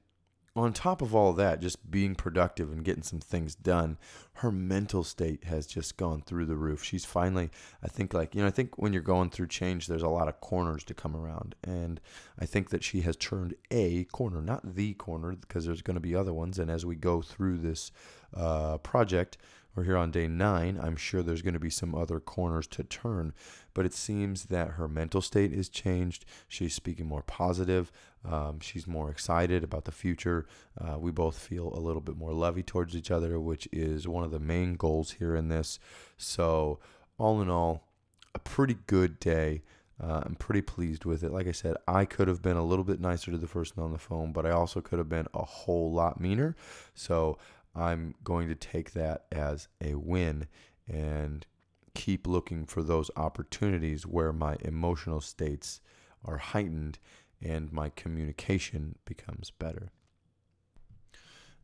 on 0.56 0.72
top 0.72 1.02
of 1.02 1.14
all 1.14 1.32
that, 1.32 1.60
just 1.60 1.90
being 1.90 2.14
productive 2.14 2.70
and 2.70 2.84
getting 2.84 3.02
some 3.02 3.18
things 3.18 3.56
done, 3.56 3.98
her 4.34 4.52
mental 4.52 5.02
state 5.02 5.44
has 5.44 5.66
just 5.66 5.96
gone 5.96 6.22
through 6.22 6.46
the 6.46 6.54
roof. 6.54 6.84
She's 6.84 7.04
finally, 7.04 7.50
I 7.82 7.88
think, 7.88 8.14
like, 8.14 8.34
you 8.34 8.40
know, 8.40 8.46
I 8.46 8.52
think 8.52 8.78
when 8.78 8.92
you're 8.92 9.02
going 9.02 9.30
through 9.30 9.48
change, 9.48 9.88
there's 9.88 10.02
a 10.02 10.08
lot 10.08 10.28
of 10.28 10.40
corners 10.40 10.84
to 10.84 10.94
come 10.94 11.16
around. 11.16 11.56
And 11.64 12.00
I 12.38 12.46
think 12.46 12.70
that 12.70 12.84
she 12.84 13.00
has 13.00 13.16
turned 13.16 13.54
a 13.72 14.04
corner, 14.04 14.40
not 14.40 14.76
the 14.76 14.94
corner, 14.94 15.32
because 15.34 15.66
there's 15.66 15.82
going 15.82 15.96
to 15.96 16.00
be 16.00 16.14
other 16.14 16.32
ones. 16.32 16.58
And 16.60 16.70
as 16.70 16.86
we 16.86 16.94
go 16.94 17.20
through 17.20 17.58
this 17.58 17.90
uh, 18.32 18.78
project, 18.78 19.36
we're 19.74 19.84
here 19.84 19.96
on 19.96 20.10
day 20.10 20.28
nine. 20.28 20.78
I'm 20.80 20.96
sure 20.96 21.22
there's 21.22 21.42
going 21.42 21.54
to 21.54 21.60
be 21.60 21.70
some 21.70 21.94
other 21.94 22.20
corners 22.20 22.66
to 22.68 22.84
turn, 22.84 23.32
but 23.72 23.84
it 23.84 23.92
seems 23.94 24.44
that 24.46 24.72
her 24.72 24.86
mental 24.86 25.20
state 25.20 25.52
is 25.52 25.68
changed. 25.68 26.24
She's 26.48 26.74
speaking 26.74 27.06
more 27.06 27.22
positive. 27.22 27.90
Um, 28.24 28.60
she's 28.60 28.86
more 28.86 29.10
excited 29.10 29.64
about 29.64 29.84
the 29.84 29.92
future. 29.92 30.46
Uh, 30.80 30.98
we 30.98 31.10
both 31.10 31.38
feel 31.38 31.72
a 31.74 31.80
little 31.80 32.00
bit 32.00 32.16
more 32.16 32.32
lovey 32.32 32.62
towards 32.62 32.96
each 32.96 33.10
other, 33.10 33.40
which 33.40 33.68
is 33.72 34.06
one 34.06 34.24
of 34.24 34.30
the 34.30 34.40
main 34.40 34.74
goals 34.74 35.12
here 35.12 35.34
in 35.34 35.48
this. 35.48 35.78
So, 36.16 36.78
all 37.18 37.42
in 37.42 37.50
all, 37.50 37.88
a 38.34 38.38
pretty 38.38 38.76
good 38.86 39.18
day. 39.18 39.62
Uh, 40.02 40.22
I'm 40.24 40.34
pretty 40.34 40.62
pleased 40.62 41.04
with 41.04 41.22
it. 41.22 41.32
Like 41.32 41.46
I 41.46 41.52
said, 41.52 41.76
I 41.86 42.04
could 42.04 42.26
have 42.26 42.42
been 42.42 42.56
a 42.56 42.64
little 42.64 42.84
bit 42.84 43.00
nicer 43.00 43.30
to 43.30 43.38
the 43.38 43.46
person 43.46 43.80
on 43.80 43.92
the 43.92 43.98
phone, 43.98 44.32
but 44.32 44.44
I 44.44 44.50
also 44.50 44.80
could 44.80 44.98
have 44.98 45.08
been 45.08 45.28
a 45.34 45.44
whole 45.44 45.92
lot 45.92 46.20
meaner. 46.20 46.56
So 46.94 47.38
I'm 47.74 48.14
going 48.22 48.48
to 48.48 48.54
take 48.54 48.92
that 48.92 49.26
as 49.32 49.68
a 49.80 49.94
win 49.94 50.46
and 50.88 51.46
keep 51.94 52.26
looking 52.26 52.66
for 52.66 52.82
those 52.82 53.10
opportunities 53.16 54.06
where 54.06 54.32
my 54.32 54.56
emotional 54.60 55.20
states 55.20 55.80
are 56.24 56.38
heightened 56.38 56.98
and 57.42 57.72
my 57.72 57.90
communication 57.90 58.96
becomes 59.04 59.50
better. 59.50 59.90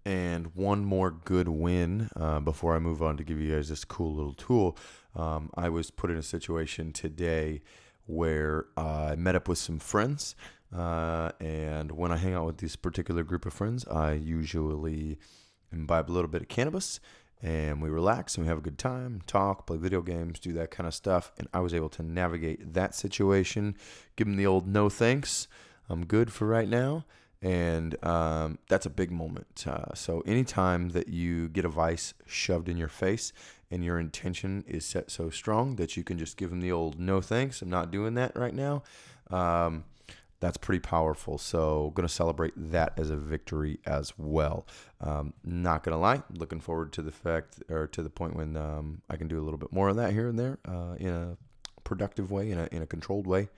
And 0.05 0.55
one 0.55 0.85
more 0.85 1.11
good 1.11 1.49
win 1.49 2.09
uh, 2.17 2.41
before 2.41 2.75
I 2.75 2.79
move 2.79 3.03
on 3.03 3.17
to 3.19 3.25
give 3.25 3.39
you 3.41 3.55
guys 3.55 3.69
this 3.69 3.85
cool 3.85 4.15
little 4.15 4.33
tool. 4.33 4.77
Um, 5.15 5.51
I 5.55 5.69
was 5.69 5.91
put 5.91 6.11
in 6.11 6.17
a 6.17 6.23
situation 6.23 6.93
today 6.93 7.61
where 8.07 8.67
I 8.77 9.15
met 9.17 9.35
up 9.35 9.49
with 9.49 9.59
some 9.59 9.79
friends. 9.79 10.35
Uh, 10.75 11.33
and 11.41 11.93
when 11.93 12.13
I 12.13 12.17
hang 12.17 12.35
out 12.35 12.47
with 12.47 12.59
this 12.59 12.77
particular 12.77 13.23
group 13.25 13.45
of 13.45 13.53
friends, 13.53 13.87
I 13.87 14.13
usually 14.13 15.19
imbibe 15.73 16.11
a 16.11 16.13
little 16.13 16.31
bit 16.31 16.43
of 16.43 16.49
cannabis 16.49 17.01
and 17.43 17.81
we 17.81 17.89
relax 17.89 18.37
and 18.37 18.45
we 18.45 18.49
have 18.49 18.59
a 18.59 18.63
good 18.63 18.79
time, 18.79 19.23
talk, 19.27 19.67
play 19.67 19.79
video 19.79 20.03
games, 20.03 20.39
do 20.39 20.53
that 20.53 20.71
kind 20.71 20.87
of 20.87 20.95
stuff. 20.95 21.33
And 21.39 21.49
I 21.55 21.61
was 21.61 21.73
able 21.73 21.89
to 21.91 22.03
navigate 22.03 22.75
that 22.75 22.95
situation, 22.95 23.77
give 24.17 24.27
them 24.27 24.37
the 24.37 24.47
old 24.47 24.67
no 24.67 24.89
thanks. 24.91 25.49
I'm 25.89 26.05
good 26.05 26.33
for 26.33 26.47
right 26.47 26.69
now. 26.69 27.05
And 27.43 28.03
um, 28.05 28.59
that's 28.69 28.85
a 28.85 28.91
big 28.91 29.11
moment. 29.11 29.65
Uh, 29.67 29.95
so, 29.95 30.21
anytime 30.27 30.91
that 30.91 31.09
you 31.09 31.49
get 31.49 31.65
a 31.65 31.71
vice 31.71 32.13
shoved 32.27 32.69
in 32.69 32.77
your 32.77 32.89
face 32.89 33.33
and 33.71 33.83
your 33.83 33.99
intention 33.99 34.63
is 34.69 34.85
set 34.85 35.11
so 35.11 35.31
strong 35.31 35.77
that 35.77 35.97
you 35.97 36.05
can 36.05 36.19
just 36.19 36.37
give 36.37 36.51
them 36.51 36.61
the 36.61 36.71
old 36.71 37.01
no 37.01 37.23
thanks, 37.23 37.63
I'm 37.63 37.71
not 37.71 37.91
doing 37.91 38.13
that 38.15 38.37
right 38.37 38.53
now. 38.53 38.83
Um, 39.31 39.85
that's 40.41 40.57
pretty 40.57 40.81
powerful. 40.81 41.39
So, 41.39 41.93
going 41.95 42.09
to 42.09 42.13
celebrate 42.13 42.55
that 42.57 42.95
as 42.97 43.11
a 43.11 43.17
victory 43.17 43.79
as 43.87 44.15
well. 44.17 44.67
Um, 45.01 45.35
not 45.45 45.85
going 45.85 45.93
to 45.93 45.99
lie, 45.99 46.23
looking 46.33 46.61
forward 46.61 46.93
to 46.95 47.03
the 47.03 47.13
fact 47.13 47.63
or 47.69 47.87
to 47.89 48.03
the 48.03 48.11
point 48.11 48.35
when 48.35 48.57
um, 48.57 49.03
I 49.09 49.17
can 49.17 49.29
do 49.29 49.39
a 49.39 49.45
little 49.45 49.59
bit 49.59 49.73
more 49.73 49.91
of 49.91 49.97
that 49.97 50.13
here 50.13 50.29
and 50.29 50.39
there 50.39 50.59
uh, 50.67 50.95
in 50.99 51.13
a 51.13 51.37
productive 51.85 52.31
way, 52.31 52.51
in 52.51 52.59
a, 52.59 52.69
in 52.73 52.83
a 52.83 52.87
controlled 52.87 53.27
way. 53.27 53.51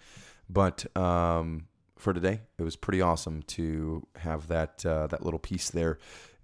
But 0.50 0.84
um, 0.96 1.68
for 1.96 2.12
today, 2.12 2.40
it 2.58 2.62
was 2.62 2.74
pretty 2.74 3.00
awesome 3.00 3.42
to 3.42 4.06
have 4.16 4.48
that 4.48 4.84
uh, 4.84 5.06
that 5.06 5.24
little 5.24 5.38
piece 5.38 5.70
there. 5.70 5.98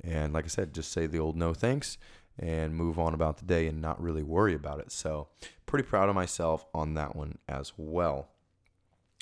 And 0.04 0.32
like 0.32 0.44
I 0.44 0.48
said, 0.48 0.72
just 0.72 0.92
say 0.92 1.06
the 1.06 1.18
old 1.18 1.36
no 1.36 1.52
thanks 1.52 1.98
and 2.38 2.76
move 2.76 3.00
on 3.00 3.12
about 3.12 3.38
the 3.38 3.44
day 3.44 3.66
and 3.66 3.82
not 3.82 4.00
really 4.00 4.22
worry 4.22 4.54
about 4.54 4.78
it. 4.78 4.92
So, 4.92 5.26
pretty 5.66 5.86
proud 5.86 6.08
of 6.08 6.14
myself 6.14 6.64
on 6.72 6.94
that 6.94 7.16
one 7.16 7.38
as 7.48 7.72
well 7.76 8.28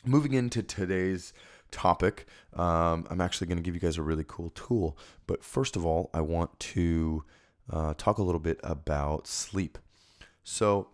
moving 0.06 0.34
into 0.34 0.62
today's 0.62 1.32
topic, 1.70 2.26
um, 2.54 3.06
I'm 3.10 3.20
actually 3.20 3.46
going 3.48 3.58
to 3.58 3.62
give 3.62 3.74
you 3.74 3.80
guys 3.80 3.98
a 3.98 4.02
really 4.02 4.24
cool 4.26 4.50
tool. 4.50 4.96
But 5.26 5.42
first 5.42 5.76
of 5.76 5.84
all, 5.84 6.10
I 6.14 6.20
want 6.20 6.58
to 6.60 7.24
uh, 7.70 7.94
talk 7.96 8.18
a 8.18 8.22
little 8.22 8.40
bit 8.40 8.60
about 8.62 9.26
sleep. 9.26 9.78
So, 10.44 10.88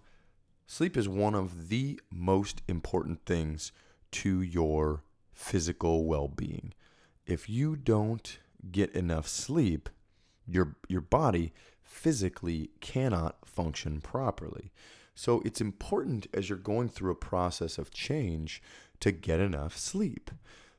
sleep 0.67 0.97
is 0.97 1.09
one 1.09 1.35
of 1.35 1.69
the 1.69 2.01
most 2.11 2.63
important 2.67 3.25
things 3.27 3.73
to 4.13 4.41
your 4.41 5.03
physical 5.33 6.05
well 6.05 6.29
being. 6.29 6.73
If 7.27 7.49
you 7.49 7.77
don't 7.77 8.39
get 8.71 8.91
enough 8.95 9.29
sleep, 9.29 9.89
your, 10.47 10.77
your 10.89 11.01
body 11.01 11.53
physically 11.83 12.71
cannot 12.81 13.37
function 13.47 14.01
properly. 14.01 14.73
So, 15.15 15.43
it's 15.45 15.61
important 15.61 16.27
as 16.33 16.49
you're 16.49 16.59
going 16.59 16.89
through 16.89 17.13
a 17.13 17.17
process 17.17 17.79
of 17.79 17.91
change 17.91 18.63
to 19.03 19.11
get 19.11 19.41
enough 19.41 19.77
sleep. 19.77 20.31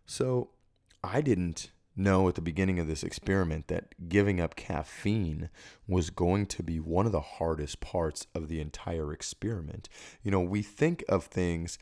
So 0.05 0.49
I 1.03 1.19
didn't 1.19 1.71
know 1.95 2.27
at 2.29 2.35
the 2.35 2.41
beginning 2.41 2.79
of 2.79 2.87
this 2.87 3.03
experiment 3.03 3.67
that 3.67 4.09
giving 4.09 4.39
up 4.39 4.55
caffeine 4.55 5.49
was 5.87 6.09
going 6.09 6.45
to 6.47 6.63
be 6.63 6.79
one 6.79 7.05
of 7.05 7.11
the 7.11 7.19
hardest 7.19 7.81
parts 7.81 8.25
of 8.33 8.47
the 8.47 8.61
entire 8.61 9.11
experiment. 9.11 9.89
You 10.23 10.31
know, 10.31 10.39
we 10.39 10.61
think 10.61 11.03
of 11.09 11.25
things 11.25 11.77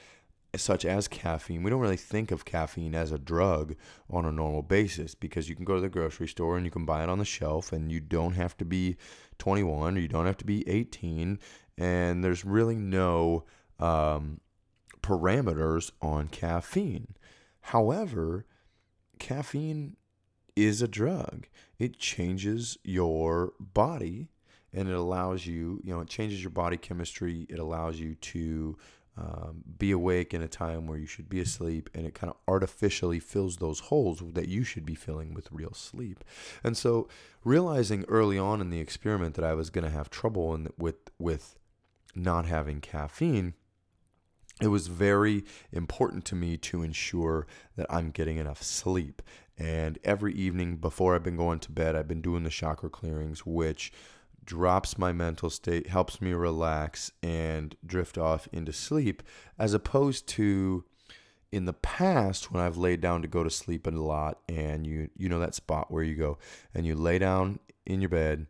such 0.56 0.84
as 0.84 1.08
caffeine. 1.08 1.64
We 1.64 1.70
don't 1.70 1.80
really 1.80 1.96
think 1.96 2.32
of 2.32 2.44
caffeine 2.44 2.96
as 2.96 3.12
a 3.12 3.20
drug 3.20 3.76
on 4.10 4.26
a 4.26 4.32
normal 4.32 4.64
basis 4.64 5.14
because 5.14 5.48
you 5.48 5.56
can 5.56 5.64
go 5.64 5.76
to 5.76 5.82
the 5.82 5.90
grocery 5.90 6.28
store 6.28 6.58
and 6.58 6.66
you 6.66 6.72
can 6.72 6.86
buy 6.86 7.04
it 7.04 7.10
on 7.10 7.20
the 7.20 7.26
shelf 7.26 7.72
and 7.72 7.92
you 7.92 8.00
don't 8.00 8.34
have 8.34 8.58
to 8.58 8.66
be 8.66 8.98
21 9.38 9.96
or 9.96 10.02
you 10.02 10.08
don't 10.08 10.26
have 10.26 10.38
to 10.38 10.46
be 10.46 10.68
18 10.68 11.40
and 11.82 12.24
there's 12.24 12.46
really 12.46 12.76
no 12.76 13.44
um, 13.80 14.40
parameters 15.02 15.90
on 16.00 16.28
caffeine. 16.28 17.16
However, 17.62 18.46
caffeine 19.18 19.98
is 20.56 20.84
a 20.84 20.88
drug. 20.88 21.48
It 21.80 21.98
changes 21.98 22.78
your 22.84 23.54
body 23.60 24.30
and 24.72 24.88
it 24.88 24.94
allows 24.94 25.48
you, 25.48 25.82
you 25.84 25.92
know, 25.92 26.02
it 26.02 26.08
changes 26.08 26.44
your 26.44 26.52
body 26.52 26.78
chemistry. 26.78 27.48
It 27.50 27.58
allows 27.58 28.00
you 28.00 28.14
to 28.14 28.78
um, 29.18 29.64
be 29.80 29.90
awake 29.90 30.36
in 30.36 30.44
a 30.44 30.48
time 30.48 30.86
where 30.86 31.00
you 31.00 31.08
should 31.08 31.28
be 31.28 31.42
asleep, 31.42 31.90
and 31.94 32.06
it 32.06 32.14
kind 32.14 32.32
of 32.32 32.38
artificially 32.48 33.20
fills 33.20 33.58
those 33.58 33.80
holes 33.80 34.22
that 34.34 34.48
you 34.48 34.64
should 34.64 34.86
be 34.86 34.96
filling 34.96 35.34
with 35.34 35.52
real 35.52 35.74
sleep. 35.74 36.24
And 36.64 36.78
so, 36.78 37.10
realizing 37.44 38.06
early 38.08 38.40
on 38.40 38.62
in 38.62 38.70
the 38.70 38.80
experiment 38.80 39.36
that 39.36 39.44
I 39.44 39.54
was 39.54 39.70
going 39.70 39.84
to 39.84 39.92
have 39.92 40.10
trouble 40.10 40.56
in, 40.56 40.70
with 40.78 41.12
with 41.20 41.60
not 42.16 42.46
having 42.46 42.82
caffeine, 42.82 43.54
it 44.62 44.68
was 44.68 44.88
very 44.88 45.44
important 45.72 46.24
to 46.26 46.36
me 46.36 46.56
to 46.58 46.84
ensure 46.84 47.48
that 47.76 47.88
I'm 47.90 48.12
getting 48.12 48.38
enough 48.38 48.62
sleep. 48.62 49.22
And 49.58 49.98
every 50.04 50.34
evening 50.34 50.78
before 50.78 51.16
I've 51.16 51.24
been 51.24 51.38
going 51.38 51.60
to 51.60 51.72
bed, 51.72 51.96
I've 51.96 52.08
been 52.08 52.22
doing 52.22 52.44
the 52.44 52.50
chakra 52.50 52.90
clearings, 52.90 53.46
which 53.46 53.92
drops 54.44 54.98
my 54.98 55.12
mental 55.12 55.50
state, 55.50 55.88
helps 55.88 56.22
me 56.22 56.34
relax 56.34 57.12
and 57.22 57.76
drift 57.86 58.18
off 58.18 58.48
into 58.52 58.74
sleep, 58.74 59.24
as 59.58 59.74
opposed 59.74 60.28
to 60.28 60.84
in 61.52 61.66
the 61.66 61.74
past 61.74 62.52
when 62.52 62.64
I've 62.64 62.78
laid 62.78 63.02
down 63.02 63.22
to 63.22 63.28
go 63.28 63.44
to 63.44 63.50
sleep 63.50 63.86
a 63.86 63.92
lot 63.92 64.40
and 64.48 64.88
you 64.88 65.10
you 65.18 65.28
know 65.28 65.40
that 65.40 65.54
spot 65.54 65.92
where 65.92 66.04
you 66.04 66.16
go 66.16 66.38
and 66.74 66.86
you 66.86 66.96
lay 66.96 67.20
down 67.20 67.60
in 67.86 68.00
your 68.00 68.10
bed 68.10 68.48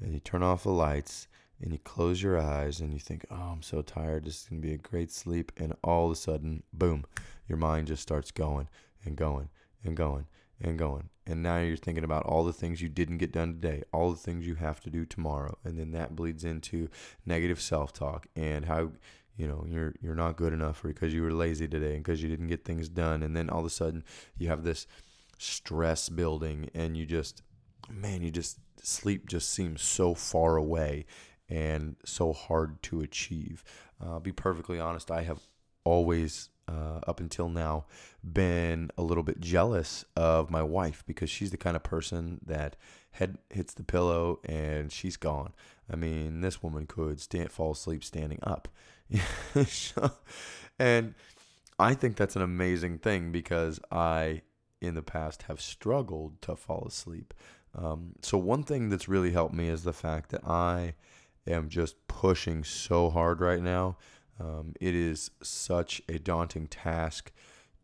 and 0.00 0.12
you 0.12 0.20
turn 0.20 0.42
off 0.42 0.64
the 0.64 0.70
lights 0.70 1.28
and 1.62 1.72
you 1.72 1.78
close 1.78 2.22
your 2.22 2.38
eyes 2.40 2.80
and 2.80 2.92
you 2.92 2.98
think, 2.98 3.24
oh, 3.30 3.52
I'm 3.52 3.62
so 3.62 3.82
tired. 3.82 4.24
This 4.24 4.42
is 4.42 4.48
going 4.48 4.60
to 4.60 4.66
be 4.66 4.74
a 4.74 4.78
great 4.78 5.12
sleep. 5.12 5.52
And 5.56 5.74
all 5.82 6.06
of 6.06 6.12
a 6.12 6.16
sudden, 6.16 6.64
boom, 6.72 7.04
your 7.48 7.56
mind 7.56 7.86
just 7.86 8.02
starts 8.02 8.32
going 8.32 8.68
and 9.04 9.16
going 9.16 9.48
and 9.84 9.96
going 9.96 10.26
and 10.60 10.76
going. 10.76 11.08
And 11.24 11.42
now 11.42 11.60
you're 11.60 11.76
thinking 11.76 12.02
about 12.02 12.26
all 12.26 12.42
the 12.42 12.52
things 12.52 12.82
you 12.82 12.88
didn't 12.88 13.18
get 13.18 13.32
done 13.32 13.54
today, 13.54 13.84
all 13.92 14.10
the 14.10 14.18
things 14.18 14.46
you 14.46 14.56
have 14.56 14.80
to 14.80 14.90
do 14.90 15.06
tomorrow. 15.06 15.56
And 15.64 15.78
then 15.78 15.92
that 15.92 16.16
bleeds 16.16 16.44
into 16.44 16.88
negative 17.24 17.60
self 17.60 17.92
talk 17.92 18.26
and 18.36 18.66
how. 18.66 18.92
You 19.34 19.48
know, 19.48 19.64
you're 19.66 19.94
you're 20.02 20.14
not 20.14 20.36
good 20.36 20.52
enough 20.52 20.82
because 20.82 21.14
you 21.14 21.22
were 21.22 21.32
lazy 21.32 21.66
today 21.66 21.94
and 21.94 22.04
because 22.04 22.22
you 22.22 22.28
didn't 22.28 22.48
get 22.48 22.66
things 22.66 22.90
done. 22.90 23.22
And 23.22 23.34
then 23.34 23.48
all 23.48 23.60
of 23.60 23.66
a 23.66 23.70
sudden 23.70 24.04
you 24.36 24.48
have 24.48 24.62
this 24.62 24.86
stress 25.38 26.10
building 26.10 26.68
and 26.74 26.98
you 26.98 27.06
just 27.06 27.42
man, 27.90 28.20
you 28.20 28.30
just 28.30 28.58
sleep 28.82 29.26
just 29.26 29.48
seems 29.48 29.80
so 29.80 30.12
far 30.14 30.56
away 30.56 31.06
and 31.52 31.96
so 32.02 32.32
hard 32.32 32.82
to 32.82 33.02
achieve. 33.02 33.62
Uh, 34.02 34.18
be 34.18 34.32
perfectly 34.32 34.80
honest, 34.80 35.10
I 35.10 35.22
have 35.22 35.40
always, 35.84 36.48
uh, 36.66 37.00
up 37.06 37.20
until 37.20 37.50
now, 37.50 37.84
been 38.24 38.90
a 38.96 39.02
little 39.02 39.22
bit 39.22 39.38
jealous 39.38 40.06
of 40.16 40.50
my 40.50 40.62
wife 40.62 41.04
because 41.06 41.28
she's 41.28 41.50
the 41.50 41.58
kind 41.58 41.76
of 41.76 41.82
person 41.82 42.40
that 42.46 42.76
head 43.10 43.36
hits 43.50 43.74
the 43.74 43.82
pillow 43.82 44.40
and 44.46 44.90
she's 44.90 45.18
gone. 45.18 45.52
I 45.92 45.96
mean, 45.96 46.40
this 46.40 46.62
woman 46.62 46.86
could 46.86 47.20
stand, 47.20 47.52
fall 47.52 47.72
asleep 47.72 48.02
standing 48.02 48.38
up. 48.42 48.68
and 50.78 51.14
I 51.78 51.92
think 51.92 52.16
that's 52.16 52.36
an 52.36 52.42
amazing 52.42 52.98
thing 52.98 53.30
because 53.30 53.78
I, 53.90 54.40
in 54.80 54.94
the 54.94 55.02
past, 55.02 55.42
have 55.42 55.60
struggled 55.60 56.40
to 56.42 56.56
fall 56.56 56.86
asleep. 56.88 57.34
Um, 57.74 58.12
so, 58.22 58.38
one 58.38 58.64
thing 58.64 58.88
that's 58.88 59.08
really 59.08 59.32
helped 59.32 59.54
me 59.54 59.68
is 59.68 59.82
the 59.82 59.94
fact 59.94 60.30
that 60.30 60.46
I 60.46 60.94
am 61.46 61.68
just 61.68 62.06
pushing 62.08 62.64
so 62.64 63.10
hard 63.10 63.40
right 63.40 63.62
now. 63.62 63.96
Um, 64.40 64.74
it 64.80 64.94
is 64.94 65.30
such 65.42 66.02
a 66.08 66.18
daunting 66.18 66.66
task 66.66 67.32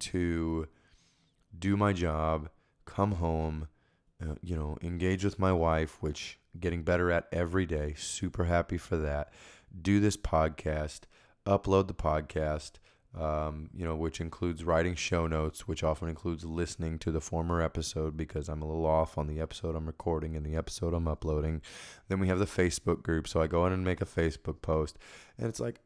to 0.00 0.66
do 1.56 1.76
my 1.76 1.92
job, 1.92 2.48
come 2.84 3.12
home, 3.12 3.68
uh, 4.22 4.34
you 4.42 4.56
know, 4.56 4.76
engage 4.82 5.24
with 5.24 5.38
my 5.38 5.52
wife, 5.52 5.98
which 6.00 6.38
getting 6.58 6.82
better 6.82 7.10
at 7.10 7.26
every 7.32 7.66
day. 7.66 7.94
Super 7.96 8.44
happy 8.44 8.78
for 8.78 8.96
that. 8.96 9.32
Do 9.80 10.00
this 10.00 10.16
podcast, 10.16 11.00
upload 11.46 11.86
the 11.88 11.94
podcast, 11.94 12.72
um, 13.16 13.70
you 13.74 13.84
know, 13.84 13.96
which 13.96 14.20
includes 14.20 14.64
writing 14.64 14.94
show 14.94 15.26
notes, 15.26 15.66
which 15.66 15.82
often 15.82 16.08
includes 16.08 16.44
listening 16.44 16.98
to 17.00 17.10
the 17.10 17.20
former 17.20 17.62
episode 17.62 18.16
because 18.16 18.48
I'm 18.48 18.62
a 18.62 18.66
little 18.66 18.86
off 18.86 19.16
on 19.16 19.26
the 19.26 19.40
episode 19.40 19.74
I'm 19.74 19.86
recording 19.86 20.36
and 20.36 20.44
the 20.44 20.56
episode 20.56 20.94
I'm 20.94 21.08
uploading. 21.08 21.62
Then 22.08 22.20
we 22.20 22.28
have 22.28 22.38
the 22.38 22.44
Facebook 22.44 23.02
group, 23.02 23.26
so 23.26 23.40
I 23.40 23.46
go 23.46 23.66
in 23.66 23.72
and 23.72 23.84
make 23.84 24.00
a 24.00 24.06
Facebook 24.06 24.60
post, 24.62 24.98
and 25.38 25.48
it's 25.48 25.60
like 25.60 25.80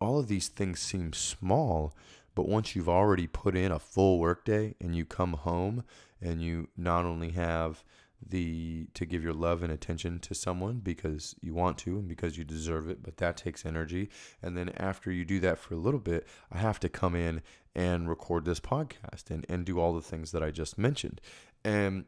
all 0.00 0.18
of 0.18 0.28
these 0.28 0.48
things 0.48 0.80
seem 0.80 1.12
small, 1.12 1.94
but 2.34 2.48
once 2.48 2.76
you've 2.76 2.88
already 2.88 3.26
put 3.26 3.56
in 3.56 3.72
a 3.72 3.78
full 3.78 4.18
workday 4.18 4.74
and 4.80 4.94
you 4.94 5.04
come 5.04 5.32
home 5.34 5.84
and 6.20 6.42
you 6.42 6.68
not 6.76 7.04
only 7.04 7.30
have 7.30 7.82
the 8.24 8.86
to 8.94 9.04
give 9.04 9.22
your 9.22 9.34
love 9.34 9.62
and 9.62 9.72
attention 9.72 10.18
to 10.20 10.34
someone 10.34 10.78
because 10.78 11.34
you 11.40 11.54
want 11.54 11.78
to 11.78 11.98
and 11.98 12.08
because 12.08 12.38
you 12.38 12.44
deserve 12.44 12.88
it, 12.88 13.02
but 13.02 13.18
that 13.18 13.36
takes 13.36 13.66
energy. 13.66 14.08
And 14.42 14.56
then 14.56 14.70
after 14.76 15.10
you 15.10 15.24
do 15.24 15.40
that 15.40 15.58
for 15.58 15.74
a 15.74 15.78
little 15.78 16.00
bit, 16.00 16.26
I 16.50 16.58
have 16.58 16.80
to 16.80 16.88
come 16.88 17.14
in 17.14 17.42
and 17.74 18.08
record 18.08 18.44
this 18.44 18.60
podcast 18.60 19.30
and, 19.30 19.44
and 19.48 19.64
do 19.64 19.78
all 19.78 19.92
the 19.92 20.00
things 20.00 20.32
that 20.32 20.42
I 20.42 20.50
just 20.50 20.78
mentioned. 20.78 21.20
And 21.64 22.06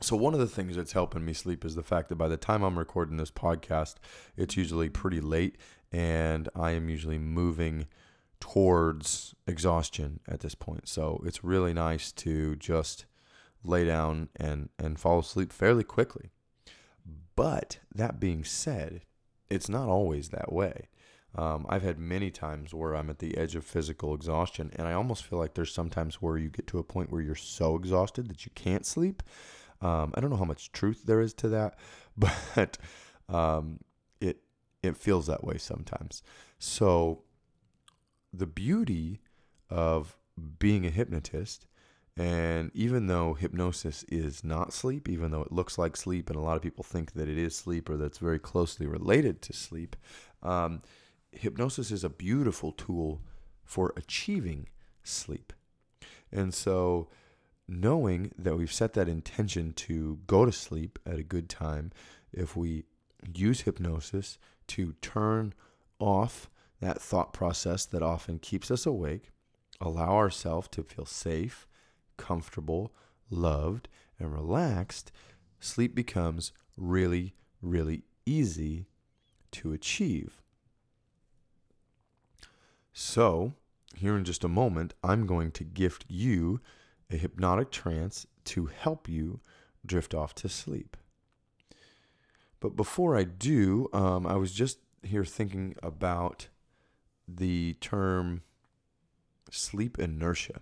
so 0.00 0.16
one 0.16 0.34
of 0.34 0.40
the 0.40 0.46
things 0.46 0.76
that's 0.76 0.92
helping 0.92 1.24
me 1.24 1.32
sleep 1.32 1.64
is 1.64 1.74
the 1.74 1.82
fact 1.82 2.10
that 2.10 2.16
by 2.16 2.28
the 2.28 2.36
time 2.36 2.62
I'm 2.62 2.78
recording 2.78 3.16
this 3.16 3.30
podcast, 3.30 3.94
it's 4.36 4.56
usually 4.56 4.90
pretty 4.90 5.20
late 5.20 5.56
and 5.90 6.48
I 6.54 6.72
am 6.72 6.88
usually 6.90 7.18
moving 7.18 7.86
towards 8.38 9.34
exhaustion 9.46 10.20
at 10.28 10.40
this 10.40 10.54
point. 10.54 10.88
So 10.88 11.22
it's 11.24 11.42
really 11.42 11.72
nice 11.72 12.12
to 12.12 12.56
just 12.56 13.06
lay 13.66 13.84
down 13.84 14.28
and, 14.36 14.68
and 14.78 14.98
fall 14.98 15.20
asleep 15.20 15.52
fairly 15.52 15.84
quickly. 15.84 16.30
But 17.34 17.78
that 17.94 18.18
being 18.18 18.44
said, 18.44 19.02
it's 19.50 19.68
not 19.68 19.88
always 19.88 20.30
that 20.30 20.52
way. 20.52 20.88
Um, 21.34 21.66
I've 21.68 21.82
had 21.82 21.98
many 21.98 22.30
times 22.30 22.72
where 22.72 22.94
I'm 22.94 23.10
at 23.10 23.18
the 23.18 23.36
edge 23.36 23.56
of 23.56 23.64
physical 23.64 24.14
exhaustion, 24.14 24.72
and 24.76 24.88
I 24.88 24.94
almost 24.94 25.24
feel 25.24 25.38
like 25.38 25.54
there's 25.54 25.72
sometimes 25.72 26.16
where 26.16 26.38
you 26.38 26.48
get 26.48 26.66
to 26.68 26.78
a 26.78 26.84
point 26.84 27.12
where 27.12 27.20
you're 27.20 27.34
so 27.34 27.76
exhausted 27.76 28.28
that 28.28 28.46
you 28.46 28.52
can't 28.54 28.86
sleep. 28.86 29.22
Um, 29.82 30.12
I 30.14 30.20
don't 30.20 30.30
know 30.30 30.36
how 30.36 30.44
much 30.44 30.72
truth 30.72 31.02
there 31.04 31.20
is 31.20 31.34
to 31.34 31.48
that, 31.50 31.78
but 32.16 32.78
um, 33.28 33.80
it 34.20 34.38
it 34.82 34.96
feels 34.96 35.26
that 35.26 35.44
way 35.44 35.58
sometimes. 35.58 36.22
So 36.58 37.24
the 38.32 38.46
beauty 38.46 39.20
of 39.68 40.16
being 40.58 40.86
a 40.86 40.90
hypnotist 40.90 41.66
and 42.16 42.70
even 42.72 43.08
though 43.08 43.34
hypnosis 43.34 44.02
is 44.04 44.42
not 44.42 44.72
sleep, 44.72 45.08
even 45.08 45.30
though 45.30 45.42
it 45.42 45.52
looks 45.52 45.76
like 45.76 45.96
sleep, 45.96 46.30
and 46.30 46.38
a 46.38 46.42
lot 46.42 46.56
of 46.56 46.62
people 46.62 46.82
think 46.82 47.12
that 47.12 47.28
it 47.28 47.36
is 47.36 47.54
sleep 47.54 47.90
or 47.90 47.96
that's 47.96 48.18
very 48.18 48.38
closely 48.38 48.86
related 48.86 49.42
to 49.42 49.52
sleep, 49.52 49.96
um, 50.42 50.80
hypnosis 51.30 51.90
is 51.90 52.04
a 52.04 52.08
beautiful 52.08 52.72
tool 52.72 53.20
for 53.64 53.92
achieving 53.96 54.68
sleep. 55.02 55.52
And 56.32 56.54
so, 56.54 57.08
knowing 57.68 58.32
that 58.38 58.56
we've 58.56 58.72
set 58.72 58.94
that 58.94 59.08
intention 59.08 59.72
to 59.74 60.20
go 60.26 60.46
to 60.46 60.52
sleep 60.52 60.98
at 61.04 61.18
a 61.18 61.24
good 61.24 61.50
time, 61.50 61.92
if 62.32 62.56
we 62.56 62.84
use 63.34 63.62
hypnosis 63.62 64.38
to 64.68 64.94
turn 65.02 65.52
off 65.98 66.48
that 66.80 67.00
thought 67.00 67.32
process 67.32 67.84
that 67.86 68.02
often 68.02 68.38
keeps 68.38 68.70
us 68.70 68.86
awake, 68.86 69.32
allow 69.80 70.14
ourselves 70.16 70.68
to 70.68 70.82
feel 70.82 71.04
safe 71.04 71.66
comfortable, 72.16 72.92
loved, 73.30 73.88
and 74.18 74.32
relaxed, 74.32 75.12
sleep 75.60 75.94
becomes 75.94 76.52
really, 76.76 77.34
really 77.62 78.04
easy 78.24 78.86
to 79.52 79.72
achieve. 79.72 80.42
So, 82.92 83.54
here 83.94 84.16
in 84.16 84.24
just 84.24 84.44
a 84.44 84.48
moment, 84.48 84.94
I'm 85.02 85.26
going 85.26 85.50
to 85.52 85.64
gift 85.64 86.04
you 86.08 86.60
a 87.10 87.16
hypnotic 87.16 87.70
trance 87.70 88.26
to 88.44 88.66
help 88.66 89.08
you 89.08 89.40
drift 89.84 90.14
off 90.14 90.34
to 90.36 90.48
sleep. 90.48 90.96
But 92.60 92.76
before 92.76 93.16
I 93.16 93.24
do, 93.24 93.88
um, 93.92 94.26
I 94.26 94.36
was 94.36 94.52
just 94.52 94.78
here 95.02 95.24
thinking 95.24 95.76
about 95.82 96.48
the 97.28 97.74
term 97.80 98.42
sleep 99.50 99.98
inertia. 99.98 100.60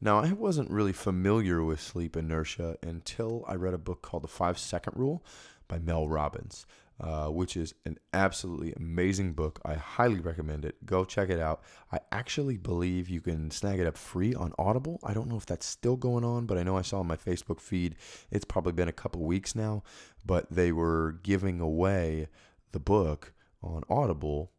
Now, 0.00 0.18
I 0.18 0.32
wasn't 0.32 0.70
really 0.70 0.92
familiar 0.92 1.64
with 1.64 1.80
sleep 1.80 2.16
inertia 2.16 2.76
until 2.82 3.44
I 3.48 3.54
read 3.54 3.72
a 3.72 3.78
book 3.78 4.02
called 4.02 4.24
The 4.24 4.28
Five 4.28 4.58
Second 4.58 4.92
Rule 4.94 5.24
by 5.68 5.78
Mel 5.78 6.06
Robbins, 6.06 6.66
uh, 7.00 7.28
which 7.28 7.56
is 7.56 7.74
an 7.86 7.98
absolutely 8.12 8.74
amazing 8.74 9.32
book. 9.32 9.58
I 9.64 9.74
highly 9.74 10.20
recommend 10.20 10.66
it. 10.66 10.84
Go 10.84 11.06
check 11.06 11.30
it 11.30 11.40
out. 11.40 11.62
I 11.90 12.00
actually 12.12 12.58
believe 12.58 13.08
you 13.08 13.22
can 13.22 13.50
snag 13.50 13.80
it 13.80 13.86
up 13.86 13.96
free 13.96 14.34
on 14.34 14.52
Audible. 14.58 15.00
I 15.02 15.14
don't 15.14 15.28
know 15.28 15.38
if 15.38 15.46
that's 15.46 15.66
still 15.66 15.96
going 15.96 16.24
on, 16.24 16.44
but 16.44 16.58
I 16.58 16.62
know 16.62 16.76
I 16.76 16.82
saw 16.82 17.00
on 17.00 17.06
my 17.06 17.16
Facebook 17.16 17.60
feed. 17.60 17.96
It's 18.30 18.44
probably 18.44 18.72
been 18.72 18.88
a 18.88 18.92
couple 18.92 19.22
weeks 19.24 19.54
now, 19.54 19.82
but 20.26 20.50
they 20.50 20.72
were 20.72 21.18
giving 21.22 21.58
away 21.58 22.28
the 22.72 22.80
book 22.80 23.32
on 23.62 23.82
Audible. 23.88 24.52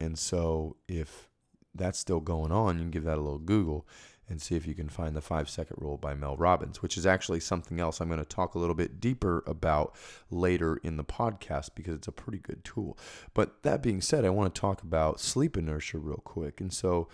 And 0.00 0.18
so 0.18 0.76
if 0.88 1.28
that's 1.74 1.98
still 1.98 2.20
going 2.20 2.52
on, 2.52 2.76
you 2.76 2.84
can 2.84 2.90
give 2.90 3.04
that 3.04 3.18
a 3.18 3.20
little 3.20 3.38
Google 3.38 3.86
and 4.32 4.40
see 4.40 4.56
if 4.56 4.66
you 4.66 4.74
can 4.74 4.88
find 4.88 5.14
the 5.14 5.20
five 5.20 5.48
second 5.48 5.76
rule 5.78 5.98
by 5.98 6.14
Mel 6.14 6.36
Robbins, 6.36 6.80
which 6.80 6.96
is 6.96 7.04
actually 7.04 7.38
something 7.38 7.78
else 7.78 8.00
I'm 8.00 8.08
going 8.08 8.18
to 8.18 8.24
talk 8.24 8.54
a 8.54 8.58
little 8.58 8.74
bit 8.74 8.98
deeper 8.98 9.44
about 9.46 9.94
later 10.30 10.78
in 10.82 10.96
the 10.96 11.04
podcast 11.04 11.70
because 11.74 11.94
it's 11.94 12.08
a 12.08 12.12
pretty 12.12 12.38
good 12.38 12.64
tool. 12.64 12.98
But 13.34 13.62
that 13.62 13.82
being 13.82 14.00
said, 14.00 14.24
I 14.24 14.30
want 14.30 14.52
to 14.52 14.60
talk 14.60 14.82
about 14.82 15.20
sleep 15.20 15.56
inertia 15.56 15.98
real 15.98 16.22
quick. 16.24 16.62
And 16.62 16.72
so, 16.72 17.08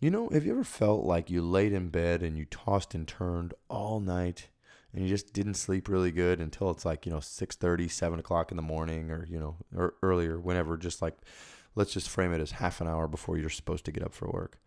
you 0.00 0.10
know, 0.10 0.28
have 0.30 0.44
you 0.44 0.50
ever 0.50 0.64
felt 0.64 1.04
like 1.04 1.30
you 1.30 1.40
laid 1.40 1.72
in 1.72 1.88
bed 1.88 2.22
and 2.22 2.36
you 2.36 2.44
tossed 2.46 2.96
and 2.96 3.06
turned 3.06 3.54
all 3.68 4.00
night 4.00 4.48
and 4.92 5.04
you 5.04 5.08
just 5.08 5.32
didn't 5.32 5.54
sleep 5.54 5.88
really 5.88 6.10
good 6.10 6.40
until 6.40 6.68
it's 6.70 6.84
like, 6.84 7.06
you 7.06 7.12
know, 7.12 7.20
6 7.20 7.56
7 7.88 8.18
o'clock 8.18 8.50
in 8.50 8.56
the 8.56 8.62
morning 8.62 9.12
or, 9.12 9.24
you 9.24 9.38
know, 9.38 9.56
or 9.74 9.94
earlier, 10.02 10.40
whenever, 10.40 10.76
just 10.76 11.00
like, 11.00 11.16
let's 11.76 11.92
just 11.92 12.08
frame 12.08 12.32
it 12.32 12.40
as 12.40 12.50
half 12.50 12.80
an 12.80 12.88
hour 12.88 13.06
before 13.06 13.38
you're 13.38 13.48
supposed 13.48 13.84
to 13.84 13.92
get 13.92 14.02
up 14.02 14.12
for 14.12 14.28
work 14.28 14.58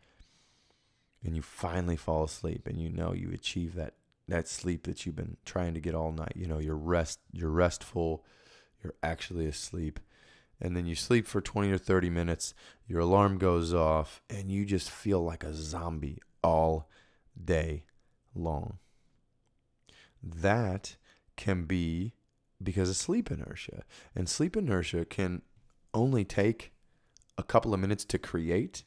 and 1.23 1.35
you 1.35 1.41
finally 1.41 1.95
fall 1.95 2.23
asleep 2.23 2.67
and 2.67 2.79
you 2.79 2.89
know 2.89 3.13
you 3.13 3.31
achieve 3.31 3.75
that 3.75 3.95
that 4.27 4.47
sleep 4.47 4.83
that 4.83 5.05
you've 5.05 5.15
been 5.15 5.37
trying 5.45 5.73
to 5.73 5.79
get 5.79 5.95
all 5.95 6.11
night. 6.11 6.33
You 6.35 6.47
know 6.47 6.59
you're 6.59 6.75
rest 6.75 7.19
you're 7.31 7.49
restful 7.49 8.25
you're 8.83 8.95
actually 9.01 9.45
asleep. 9.47 9.99
And 10.61 10.77
then 10.77 10.85
you 10.85 10.95
sleep 10.95 11.27
for 11.27 11.41
20 11.41 11.71
or 11.71 11.77
30 11.77 12.09
minutes 12.09 12.53
your 12.87 13.01
alarm 13.01 13.37
goes 13.37 13.73
off 13.73 14.21
and 14.29 14.51
you 14.51 14.65
just 14.65 14.89
feel 14.89 15.23
like 15.23 15.43
a 15.43 15.53
zombie 15.53 16.19
all 16.43 16.89
day 17.41 17.85
long. 18.35 18.77
That 20.21 20.95
can 21.35 21.63
be 21.65 22.13
because 22.61 22.89
of 22.89 22.95
sleep 22.95 23.29
inertia. 23.29 23.83
And 24.15 24.29
sleep 24.29 24.55
inertia 24.55 25.05
can 25.05 25.41
only 25.93 26.23
take 26.23 26.71
a 27.37 27.43
couple 27.43 27.73
of 27.73 27.79
minutes 27.79 28.05
to 28.05 28.17
create 28.17 28.83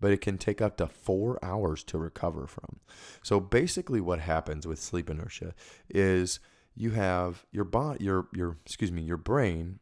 but 0.00 0.10
it 0.10 0.20
can 0.20 0.38
take 0.38 0.60
up 0.60 0.76
to 0.78 0.86
four 0.86 1.38
hours 1.44 1.84
to 1.84 1.98
recover 1.98 2.46
from. 2.46 2.80
So 3.22 3.38
basically, 3.38 4.00
what 4.00 4.20
happens 4.20 4.66
with 4.66 4.80
sleep 4.80 5.10
inertia 5.10 5.54
is 5.88 6.40
you 6.74 6.92
have 6.92 7.44
your 7.52 7.64
body, 7.64 8.04
your 8.04 8.28
your 8.32 8.56
excuse 8.64 8.90
me, 8.90 9.02
your 9.02 9.16
brain 9.16 9.78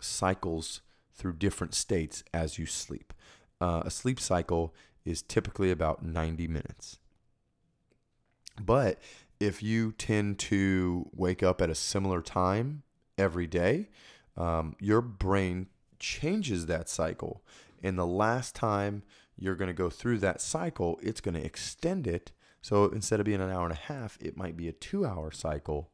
cycles 0.00 0.80
through 1.14 1.34
different 1.34 1.74
states 1.74 2.24
as 2.32 2.58
you 2.58 2.66
sleep. 2.66 3.12
Uh, 3.60 3.82
a 3.84 3.90
sleep 3.90 4.18
cycle 4.18 4.74
is 5.04 5.22
typically 5.22 5.70
about 5.70 6.04
90 6.04 6.48
minutes. 6.48 6.98
But 8.60 8.98
if 9.38 9.62
you 9.62 9.92
tend 9.92 10.38
to 10.38 11.08
wake 11.14 11.42
up 11.42 11.60
at 11.60 11.70
a 11.70 11.74
similar 11.74 12.22
time 12.22 12.82
every 13.16 13.46
day, 13.46 13.88
um, 14.36 14.76
your 14.80 15.00
brain 15.00 15.66
changes 15.98 16.66
that 16.66 16.88
cycle. 16.88 17.42
And 17.82 17.98
the 17.98 18.06
last 18.06 18.54
time 18.54 19.02
you're 19.40 19.56
going 19.56 19.68
to 19.68 19.74
go 19.74 19.90
through 19.90 20.18
that 20.18 20.40
cycle, 20.40 21.00
it's 21.02 21.20
going 21.20 21.34
to 21.34 21.44
extend 21.44 22.06
it. 22.06 22.30
So 22.62 22.84
instead 22.84 23.18
of 23.20 23.26
being 23.26 23.40
an 23.40 23.50
hour 23.50 23.64
and 23.64 23.72
a 23.72 23.92
half, 23.92 24.18
it 24.20 24.36
might 24.36 24.56
be 24.56 24.68
a 24.68 24.72
two 24.72 25.06
hour 25.06 25.32
cycle. 25.32 25.90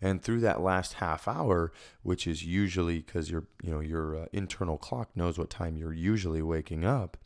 And 0.00 0.22
through 0.22 0.40
that 0.40 0.60
last 0.60 0.94
half 0.94 1.28
hour, 1.28 1.72
which 2.02 2.26
is 2.26 2.44
usually 2.44 3.00
because 3.00 3.30
your 3.30 3.44
you 3.62 3.70
know 3.70 3.80
your 3.80 4.16
uh, 4.16 4.26
internal 4.32 4.78
clock 4.78 5.10
knows 5.14 5.38
what 5.38 5.50
time 5.50 5.76
you're 5.76 5.92
usually 5.92 6.42
waking 6.42 6.84
up, 6.84 7.16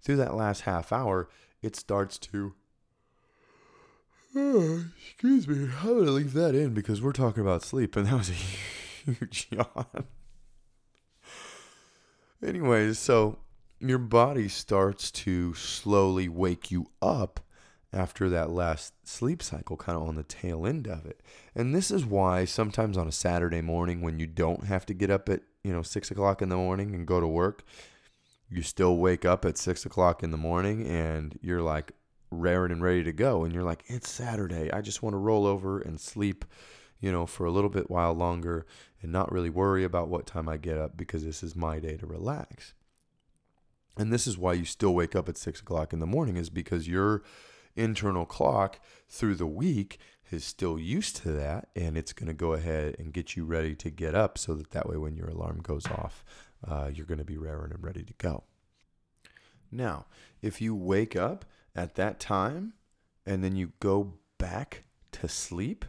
through 0.00 0.16
that 0.16 0.34
last 0.34 0.62
half 0.62 0.92
hour, 0.92 1.28
it 1.62 1.76
starts 1.76 2.18
to 2.18 2.54
Oh, 4.34 4.86
excuse 5.10 5.46
me. 5.46 5.68
I'm 5.80 5.88
going 5.88 6.06
to 6.06 6.10
leave 6.10 6.32
that 6.32 6.54
in 6.54 6.74
because 6.74 7.02
we're 7.02 7.12
talking 7.12 7.42
about 7.42 7.62
sleep, 7.62 7.96
and 7.96 8.06
that 8.06 8.14
was 8.14 8.30
a 8.30 8.32
huge 9.12 9.48
yawn. 9.50 10.04
Anyways, 12.44 12.98
so 12.98 13.38
your 13.88 13.98
body 13.98 14.48
starts 14.48 15.10
to 15.10 15.54
slowly 15.54 16.28
wake 16.28 16.70
you 16.70 16.86
up 17.00 17.40
after 17.92 18.28
that 18.30 18.50
last 18.50 18.94
sleep 19.06 19.42
cycle, 19.42 19.76
kind 19.76 19.96
of 19.96 20.08
on 20.08 20.14
the 20.14 20.22
tail 20.22 20.66
end 20.66 20.86
of 20.86 21.04
it. 21.04 21.20
And 21.54 21.74
this 21.74 21.90
is 21.90 22.06
why 22.06 22.44
sometimes 22.44 22.96
on 22.96 23.06
a 23.06 23.12
Saturday 23.12 23.60
morning, 23.60 24.00
when 24.00 24.18
you 24.18 24.26
don't 24.26 24.64
have 24.64 24.86
to 24.86 24.94
get 24.94 25.10
up 25.10 25.28
at 25.28 25.42
you 25.62 25.72
know 25.72 25.82
six 25.82 26.10
o'clock 26.10 26.42
in 26.42 26.48
the 26.48 26.56
morning 26.56 26.94
and 26.94 27.06
go 27.06 27.20
to 27.20 27.26
work, 27.26 27.64
you 28.48 28.62
still 28.62 28.96
wake 28.96 29.24
up 29.24 29.44
at 29.44 29.58
six 29.58 29.84
o'clock 29.84 30.22
in 30.22 30.30
the 30.30 30.36
morning 30.36 30.86
and 30.86 31.38
you're 31.42 31.62
like 31.62 31.92
raring 32.30 32.72
and 32.72 32.82
ready 32.82 33.04
to 33.04 33.12
go. 33.12 33.44
And 33.44 33.52
you're 33.52 33.62
like, 33.62 33.84
it's 33.88 34.10
Saturday. 34.10 34.70
I 34.72 34.80
just 34.80 35.02
want 35.02 35.14
to 35.14 35.18
roll 35.18 35.46
over 35.46 35.80
and 35.80 36.00
sleep, 36.00 36.44
you 37.00 37.12
know, 37.12 37.26
for 37.26 37.44
a 37.46 37.50
little 37.50 37.70
bit 37.70 37.90
while 37.90 38.14
longer 38.14 38.66
and 39.02 39.12
not 39.12 39.32
really 39.32 39.50
worry 39.50 39.84
about 39.84 40.08
what 40.08 40.26
time 40.26 40.48
I 40.48 40.56
get 40.56 40.78
up 40.78 40.96
because 40.96 41.24
this 41.24 41.42
is 41.42 41.54
my 41.54 41.78
day 41.78 41.96
to 41.96 42.06
relax. 42.06 42.74
And 43.96 44.12
this 44.12 44.26
is 44.26 44.38
why 44.38 44.54
you 44.54 44.64
still 44.64 44.94
wake 44.94 45.14
up 45.14 45.28
at 45.28 45.36
six 45.36 45.60
o'clock 45.60 45.92
in 45.92 46.00
the 46.00 46.06
morning, 46.06 46.36
is 46.36 46.50
because 46.50 46.88
your 46.88 47.22
internal 47.76 48.24
clock 48.24 48.80
through 49.08 49.34
the 49.34 49.46
week 49.46 49.98
is 50.30 50.44
still 50.44 50.78
used 50.78 51.16
to 51.16 51.32
that 51.32 51.68
and 51.76 51.96
it's 51.96 52.12
going 52.12 52.26
to 52.26 52.34
go 52.34 52.52
ahead 52.52 52.96
and 52.98 53.12
get 53.12 53.36
you 53.36 53.44
ready 53.44 53.74
to 53.74 53.90
get 53.90 54.14
up 54.14 54.38
so 54.38 54.54
that 54.54 54.70
that 54.70 54.88
way 54.88 54.96
when 54.96 55.16
your 55.16 55.28
alarm 55.28 55.60
goes 55.62 55.86
off 55.86 56.24
uh, 56.66 56.90
you're 56.92 57.06
going 57.06 57.18
to 57.18 57.24
be 57.24 57.36
raring 57.36 57.72
and 57.72 57.82
ready 57.82 58.02
to 58.02 58.14
go. 58.18 58.44
Now 59.70 60.06
if 60.40 60.60
you 60.60 60.74
wake 60.74 61.16
up 61.16 61.44
at 61.74 61.94
that 61.96 62.20
time 62.20 62.74
and 63.26 63.42
then 63.42 63.56
you 63.56 63.72
go 63.80 64.14
back 64.38 64.84
to 65.12 65.28
sleep 65.28 65.84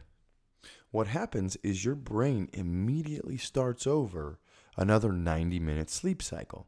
what 0.94 1.08
happens 1.08 1.58
is 1.63 1.84
your 1.84 1.96
brain 1.96 2.50
immediately 2.54 3.36
starts 3.36 3.88
over 3.88 4.38
another 4.78 5.12
90 5.12 5.60
minute 5.60 5.89
sleep 5.89 6.22
cycle. 6.22 6.68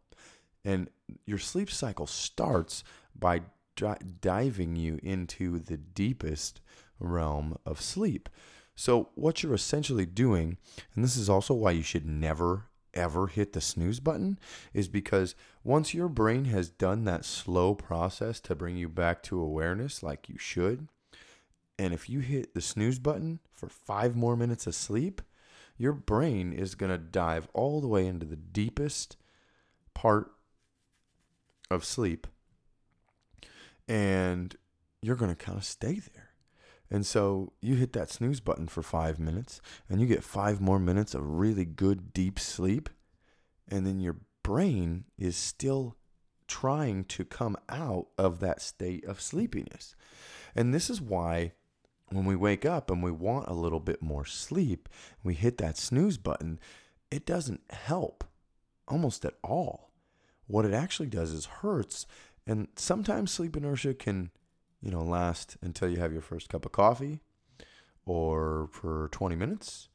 And 0.64 0.90
your 1.26 1.38
sleep 1.38 1.70
cycle 1.70 2.08
starts 2.08 2.84
by 3.18 3.42
diving 4.22 4.76
you 4.76 5.00
into 5.04 5.60
the 5.60 5.78
deepest 5.78 6.62
realm 7.00 7.58
of 7.66 7.82
sleep. 7.82 8.30
So, 8.76 9.10
what 9.16 9.42
you're 9.42 9.54
essentially 9.54 10.06
doing, 10.06 10.58
and 10.94 11.04
this 11.04 11.16
is 11.16 11.30
also 11.30 11.54
why 11.54 11.72
you 11.72 11.84
should 11.84 12.06
never 12.06 12.66
ever 12.94 13.28
hit 13.28 13.52
the 13.52 13.60
snooze 13.60 14.00
button, 14.00 14.40
is 14.74 14.88
because 14.88 15.36
once 15.64 15.94
your 15.94 16.08
brain 16.08 16.46
has 16.46 16.70
done 16.70 17.04
that 17.04 17.26
slow 17.26 17.76
process 17.76 18.40
to 18.40 18.56
bring 18.56 18.78
you 18.78 18.88
back 18.88 19.22
to 19.22 19.40
awareness, 19.40 20.02
like 20.02 20.30
you 20.30 20.38
should, 20.38 20.88
and 21.78 21.94
if 21.94 22.10
you 22.10 22.20
hit 22.20 22.54
the 22.54 22.62
snooze 22.62 23.00
button 23.00 23.40
for 23.54 23.68
five 23.68 24.16
more 24.16 24.38
minutes 24.38 24.66
of 24.66 24.76
sleep, 24.76 25.22
your 25.78 25.94
brain 25.94 26.54
is 26.54 26.76
going 26.76 26.92
to 26.92 26.98
dive 26.98 27.48
all 27.54 27.82
the 27.82 27.88
way 27.88 28.08
into 28.08 28.26
the 28.26 28.38
deepest 28.38 29.18
part 29.94 30.32
of 31.70 31.84
sleep 31.84 32.28
and 33.88 34.56
you're 35.02 35.16
going 35.16 35.34
to 35.34 35.36
kind 35.36 35.58
of 35.58 35.66
stay 35.66 36.00
there. 36.14 36.30
And 36.90 37.06
so 37.06 37.54
you 37.62 37.76
hit 37.76 37.94
that 37.94 38.12
snooze 38.12 38.40
button 38.40 38.68
for 38.68 38.82
five 38.82 39.20
minutes 39.20 39.62
and 39.90 40.00
you 40.00 40.08
get 40.08 40.24
five 40.24 40.62
more 40.62 40.80
minutes 40.80 41.14
of 41.14 41.24
really 41.26 41.66
good 41.66 42.14
deep 42.14 42.40
sleep. 42.40 42.90
And 43.68 43.86
then 43.86 44.00
your 44.00 44.18
brain 44.44 45.06
is 45.18 45.36
still 45.36 45.98
trying 46.48 47.06
to 47.06 47.26
come 47.26 47.58
out 47.70 48.08
of 48.18 48.40
that 48.40 48.62
state 48.62 49.04
of 49.06 49.20
sleepiness. 49.20 49.96
And 50.56 50.74
this 50.74 50.90
is 50.90 51.02
why 51.02 51.54
when 52.10 52.26
we 52.26 52.36
wake 52.36 52.66
up 52.66 52.92
and 52.92 53.02
we 53.02 53.12
want 53.12 53.48
a 53.48 53.54
little 53.54 53.80
bit 53.80 54.02
more 54.02 54.26
sleep, 54.26 54.88
we 55.24 55.34
hit 55.34 55.58
that 55.58 55.78
snooze 55.78 56.20
button, 56.20 56.60
it 57.10 57.26
doesn't 57.26 57.62
help 57.72 58.24
almost 58.88 59.26
at 59.26 59.34
all. 59.44 59.85
What 60.48 60.66
it 60.66 60.74
actually 60.74 61.10
does 61.10 61.32
is 61.32 61.46
hurts 61.46 62.06
and 62.48 62.68
sometimes 62.76 63.32
sleep 63.32 63.58
inertia 63.58 63.94
can, 63.94 64.30
you 64.82 64.92
know, 64.92 65.04
last 65.04 65.58
until 65.62 65.90
you 65.90 65.98
have 65.98 66.14
your 66.14 66.22
first 66.22 66.50
cup 66.50 66.66
of 66.66 66.72
coffee 66.72 67.22
or 68.06 68.70
for 68.72 69.10
20 69.12 69.36
minutes. 69.36 69.90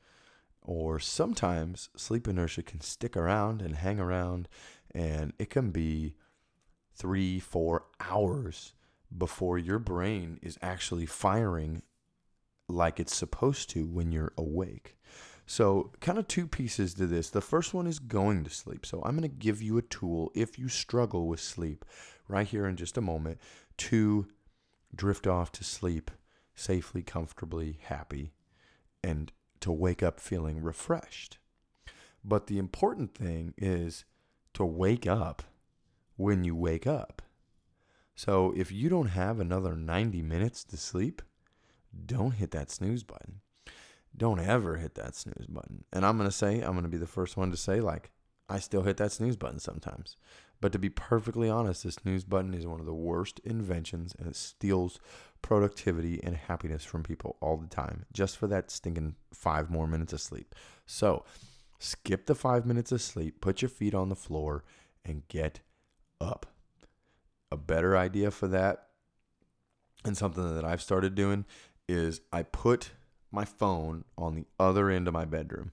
Or 0.62 0.98
sometimes 0.98 1.88
sleep 1.96 2.28
inertia 2.28 2.62
can 2.62 2.80
stick 2.80 3.16
around 3.16 3.62
and 3.62 3.76
hang 3.76 3.98
around, 3.98 4.46
and 4.94 5.32
it 5.38 5.48
can 5.48 5.70
be 5.70 6.14
three, 6.94 7.40
four 7.40 7.84
hours 7.98 8.74
before 9.16 9.58
your 9.58 9.78
brain 9.78 10.38
is 10.42 10.58
actually 10.60 11.06
firing 11.06 11.82
like 12.68 13.00
it's 13.00 13.16
supposed 13.16 13.70
to 13.70 13.86
when 13.86 14.12
you're 14.12 14.32
awake. 14.36 14.96
So, 15.50 15.90
kind 15.98 16.16
of 16.16 16.28
two 16.28 16.46
pieces 16.46 16.94
to 16.94 17.08
this. 17.08 17.28
The 17.28 17.40
first 17.40 17.74
one 17.74 17.88
is 17.88 17.98
going 17.98 18.44
to 18.44 18.50
sleep. 18.50 18.86
So, 18.86 19.02
I'm 19.04 19.16
going 19.16 19.28
to 19.28 19.36
give 19.36 19.60
you 19.60 19.78
a 19.78 19.82
tool 19.82 20.30
if 20.32 20.60
you 20.60 20.68
struggle 20.68 21.26
with 21.26 21.40
sleep 21.40 21.84
right 22.28 22.46
here 22.46 22.66
in 22.66 22.76
just 22.76 22.96
a 22.96 23.00
moment 23.00 23.40
to 23.78 24.28
drift 24.94 25.26
off 25.26 25.50
to 25.50 25.64
sleep 25.64 26.12
safely, 26.54 27.02
comfortably, 27.02 27.80
happy, 27.82 28.30
and 29.02 29.32
to 29.58 29.72
wake 29.72 30.04
up 30.04 30.20
feeling 30.20 30.62
refreshed. 30.62 31.38
But 32.24 32.46
the 32.46 32.58
important 32.58 33.16
thing 33.16 33.52
is 33.58 34.04
to 34.54 34.64
wake 34.64 35.08
up 35.08 35.42
when 36.14 36.44
you 36.44 36.54
wake 36.54 36.86
up. 36.86 37.22
So 38.14 38.54
if 38.56 38.70
you 38.70 38.88
don't 38.88 39.08
have 39.08 39.40
another 39.40 39.74
90 39.74 40.22
minutes 40.22 40.62
to 40.62 40.76
sleep, 40.76 41.22
don't 42.06 42.34
hit 42.34 42.52
that 42.52 42.70
snooze 42.70 43.02
button. 43.02 43.40
Don't 44.16 44.40
ever 44.40 44.76
hit 44.76 44.94
that 44.96 45.14
snooze 45.14 45.46
button. 45.48 45.84
And 45.92 46.04
I'm 46.04 46.16
going 46.16 46.28
to 46.28 46.34
say, 46.34 46.60
I'm 46.60 46.72
going 46.72 46.82
to 46.82 46.88
be 46.88 46.96
the 46.96 47.06
first 47.06 47.36
one 47.36 47.50
to 47.50 47.56
say, 47.56 47.80
like, 47.80 48.10
I 48.48 48.58
still 48.58 48.82
hit 48.82 48.96
that 48.96 49.12
snooze 49.12 49.36
button 49.36 49.60
sometimes. 49.60 50.16
But 50.60 50.72
to 50.72 50.78
be 50.78 50.90
perfectly 50.90 51.48
honest, 51.48 51.84
this 51.84 51.94
snooze 51.94 52.24
button 52.24 52.52
is 52.52 52.66
one 52.66 52.80
of 52.80 52.86
the 52.86 52.92
worst 52.92 53.40
inventions 53.44 54.14
and 54.18 54.28
it 54.28 54.36
steals 54.36 54.98
productivity 55.40 56.20
and 56.22 56.36
happiness 56.36 56.84
from 56.84 57.02
people 57.02 57.36
all 57.40 57.56
the 57.56 57.68
time 57.68 58.04
just 58.12 58.36
for 58.36 58.46
that 58.48 58.70
stinking 58.70 59.14
five 59.32 59.70
more 59.70 59.86
minutes 59.86 60.12
of 60.12 60.20
sleep. 60.20 60.54
So 60.84 61.24
skip 61.78 62.26
the 62.26 62.34
five 62.34 62.66
minutes 62.66 62.92
of 62.92 63.00
sleep, 63.00 63.40
put 63.40 63.62
your 63.62 63.70
feet 63.70 63.94
on 63.94 64.10
the 64.10 64.16
floor, 64.16 64.64
and 65.04 65.26
get 65.28 65.60
up. 66.20 66.46
A 67.50 67.56
better 67.56 67.96
idea 67.96 68.30
for 68.30 68.46
that, 68.48 68.88
and 70.04 70.16
something 70.16 70.54
that 70.54 70.64
I've 70.64 70.82
started 70.82 71.14
doing, 71.14 71.46
is 71.88 72.20
I 72.32 72.42
put 72.42 72.90
my 73.30 73.44
phone 73.44 74.04
on 74.16 74.34
the 74.34 74.46
other 74.58 74.90
end 74.90 75.08
of 75.08 75.14
my 75.14 75.24
bedroom. 75.24 75.72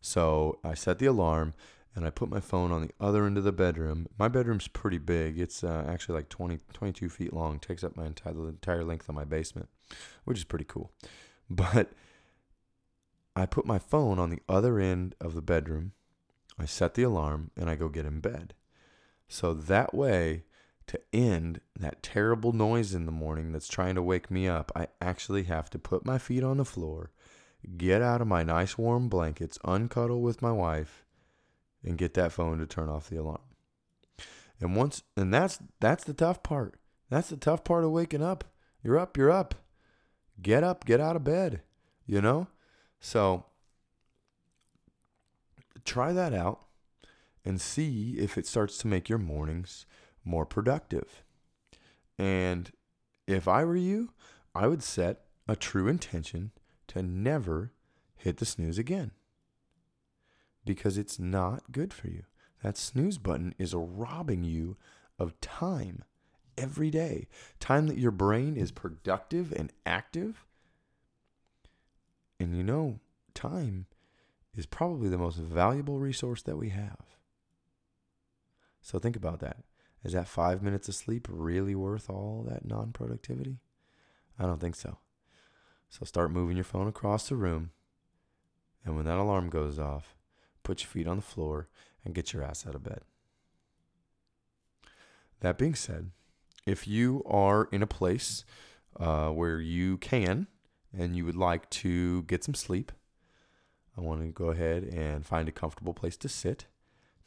So 0.00 0.58
I 0.62 0.74
set 0.74 0.98
the 0.98 1.06
alarm 1.06 1.54
and 1.94 2.04
I 2.04 2.10
put 2.10 2.28
my 2.28 2.40
phone 2.40 2.72
on 2.72 2.82
the 2.82 2.90
other 3.00 3.24
end 3.24 3.38
of 3.38 3.44
the 3.44 3.52
bedroom. 3.52 4.08
My 4.18 4.28
bedroom's 4.28 4.68
pretty 4.68 4.98
big. 4.98 5.38
It's 5.38 5.62
uh, 5.62 5.84
actually 5.88 6.16
like 6.16 6.28
20, 6.28 6.58
22 6.72 7.08
feet 7.08 7.32
long. 7.32 7.58
Takes 7.58 7.84
up 7.84 7.96
my 7.96 8.06
entire 8.06 8.32
the 8.32 8.44
entire 8.44 8.84
length 8.84 9.08
of 9.08 9.14
my 9.14 9.24
basement, 9.24 9.68
which 10.24 10.38
is 10.38 10.44
pretty 10.44 10.66
cool. 10.66 10.92
But 11.50 11.92
I 13.36 13.44
put 13.44 13.66
my 13.66 13.78
phone 13.78 14.18
on 14.18 14.30
the 14.30 14.40
other 14.48 14.78
end 14.80 15.14
of 15.20 15.34
the 15.34 15.42
bedroom. 15.42 15.92
I 16.58 16.64
set 16.64 16.94
the 16.94 17.02
alarm 17.02 17.50
and 17.54 17.68
I 17.68 17.74
go 17.74 17.90
get 17.90 18.06
in 18.06 18.20
bed. 18.20 18.54
So 19.28 19.52
that 19.52 19.94
way, 19.94 20.44
to 20.86 21.00
end 21.12 21.60
that 21.78 22.02
terrible 22.02 22.52
noise 22.52 22.94
in 22.94 23.06
the 23.06 23.12
morning 23.12 23.52
that's 23.52 23.68
trying 23.68 23.94
to 23.94 24.02
wake 24.02 24.30
me 24.30 24.48
up, 24.48 24.70
I 24.76 24.88
actually 25.00 25.44
have 25.44 25.70
to 25.70 25.78
put 25.78 26.04
my 26.04 26.18
feet 26.18 26.44
on 26.44 26.58
the 26.58 26.64
floor, 26.64 27.10
get 27.76 28.02
out 28.02 28.20
of 28.20 28.26
my 28.26 28.42
nice 28.42 28.76
warm 28.76 29.08
blankets, 29.08 29.58
uncuddle 29.64 30.20
with 30.20 30.42
my 30.42 30.52
wife, 30.52 31.04
and 31.82 31.98
get 31.98 32.14
that 32.14 32.32
phone 32.32 32.58
to 32.58 32.66
turn 32.66 32.88
off 32.88 33.08
the 33.08 33.16
alarm. 33.16 33.40
And 34.60 34.76
once 34.76 35.02
and 35.16 35.32
that's 35.32 35.58
that's 35.80 36.04
the 36.04 36.14
tough 36.14 36.42
part. 36.42 36.74
That's 37.10 37.28
the 37.28 37.36
tough 37.36 37.64
part 37.64 37.84
of 37.84 37.90
waking 37.90 38.22
up. 38.22 38.44
You're 38.82 38.98
up, 38.98 39.16
you're 39.16 39.30
up. 39.30 39.54
Get 40.40 40.64
up, 40.64 40.84
get 40.84 41.00
out 41.00 41.16
of 41.16 41.24
bed, 41.24 41.62
you 42.06 42.20
know? 42.20 42.48
So 43.00 43.46
try 45.84 46.12
that 46.12 46.32
out 46.32 46.60
and 47.44 47.60
see 47.60 48.16
if 48.18 48.38
it 48.38 48.46
starts 48.46 48.78
to 48.78 48.86
make 48.86 49.08
your 49.08 49.18
mornings 49.18 49.86
more 50.24 50.46
productive. 50.46 51.22
And 52.18 52.70
if 53.26 53.48
I 53.48 53.64
were 53.64 53.76
you, 53.76 54.10
I 54.54 54.66
would 54.66 54.82
set 54.82 55.22
a 55.48 55.56
true 55.56 55.88
intention 55.88 56.52
to 56.88 57.02
never 57.02 57.72
hit 58.16 58.38
the 58.38 58.46
snooze 58.46 58.78
again 58.78 59.10
because 60.64 60.96
it's 60.96 61.18
not 61.18 61.72
good 61.72 61.92
for 61.92 62.08
you. 62.08 62.24
That 62.62 62.78
snooze 62.78 63.18
button 63.18 63.54
is 63.58 63.74
robbing 63.74 64.44
you 64.44 64.76
of 65.18 65.38
time 65.40 66.04
every 66.56 66.90
day. 66.90 67.28
Time 67.60 67.86
that 67.88 67.98
your 67.98 68.10
brain 68.10 68.56
is 68.56 68.72
productive 68.72 69.52
and 69.52 69.72
active. 69.84 70.46
And 72.40 72.56
you 72.56 72.62
know, 72.62 73.00
time 73.34 73.86
is 74.56 74.66
probably 74.66 75.08
the 75.08 75.18
most 75.18 75.36
valuable 75.36 75.98
resource 75.98 76.42
that 76.42 76.56
we 76.56 76.70
have. 76.70 77.16
So 78.80 78.98
think 78.98 79.16
about 79.16 79.40
that. 79.40 79.58
Is 80.04 80.12
that 80.12 80.28
five 80.28 80.62
minutes 80.62 80.88
of 80.88 80.94
sleep 80.94 81.26
really 81.30 81.74
worth 81.74 82.10
all 82.10 82.44
that 82.48 82.66
non 82.66 82.92
productivity? 82.92 83.58
I 84.38 84.44
don't 84.44 84.60
think 84.60 84.76
so. 84.76 84.98
So 85.88 86.04
start 86.04 86.30
moving 86.30 86.56
your 86.56 86.64
phone 86.64 86.88
across 86.88 87.28
the 87.28 87.36
room. 87.36 87.70
And 88.84 88.96
when 88.96 89.06
that 89.06 89.18
alarm 89.18 89.48
goes 89.48 89.78
off, 89.78 90.14
put 90.62 90.82
your 90.82 90.88
feet 90.88 91.06
on 91.06 91.16
the 91.16 91.22
floor, 91.22 91.68
and 92.04 92.14
get 92.14 92.32
your 92.32 92.42
ass 92.42 92.66
out 92.66 92.74
of 92.74 92.82
bed. 92.82 93.00
That 95.40 95.56
being 95.56 95.74
said, 95.74 96.10
if 96.66 96.86
you 96.86 97.22
are 97.26 97.68
in 97.72 97.82
a 97.82 97.86
place 97.86 98.44
uh, 98.98 99.28
where 99.28 99.60
you 99.60 99.96
can 99.98 100.48
and 100.96 101.16
you 101.16 101.24
would 101.24 101.36
like 101.36 101.68
to 101.70 102.22
get 102.24 102.44
some 102.44 102.54
sleep, 102.54 102.92
I 103.96 104.00
want 104.00 104.20
to 104.22 104.28
go 104.28 104.50
ahead 104.50 104.84
and 104.84 105.24
find 105.24 105.48
a 105.48 105.52
comfortable 105.52 105.94
place 105.94 106.16
to 106.18 106.28
sit. 106.28 106.66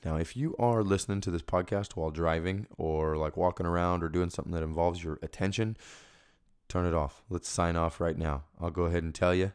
Now, 0.05 0.15
if 0.17 0.37
you 0.37 0.55
are 0.59 0.83
listening 0.83 1.21
to 1.21 1.31
this 1.31 1.41
podcast 1.41 1.95
while 1.95 2.11
driving 2.11 2.67
or 2.77 3.17
like 3.17 3.35
walking 3.35 3.65
around 3.65 4.03
or 4.03 4.09
doing 4.09 4.29
something 4.29 4.53
that 4.53 4.63
involves 4.63 5.03
your 5.03 5.19
attention, 5.21 5.75
turn 6.69 6.85
it 6.85 6.93
off. 6.93 7.23
Let's 7.29 7.49
sign 7.49 7.75
off 7.75 7.99
right 7.99 8.17
now. 8.17 8.43
I'll 8.59 8.69
go 8.69 8.83
ahead 8.83 9.03
and 9.03 9.13
tell 9.13 9.33
you 9.33 9.53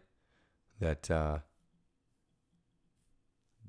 that 0.80 1.10
uh, 1.10 1.38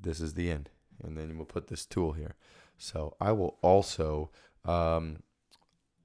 this 0.01 0.19
is 0.19 0.33
the 0.33 0.49
end. 0.49 0.69
And 1.03 1.17
then 1.17 1.37
we'll 1.37 1.45
put 1.45 1.67
this 1.67 1.85
tool 1.85 2.13
here. 2.13 2.35
So 2.77 3.15
I 3.19 3.31
will 3.31 3.57
also 3.61 4.31
um, 4.65 5.23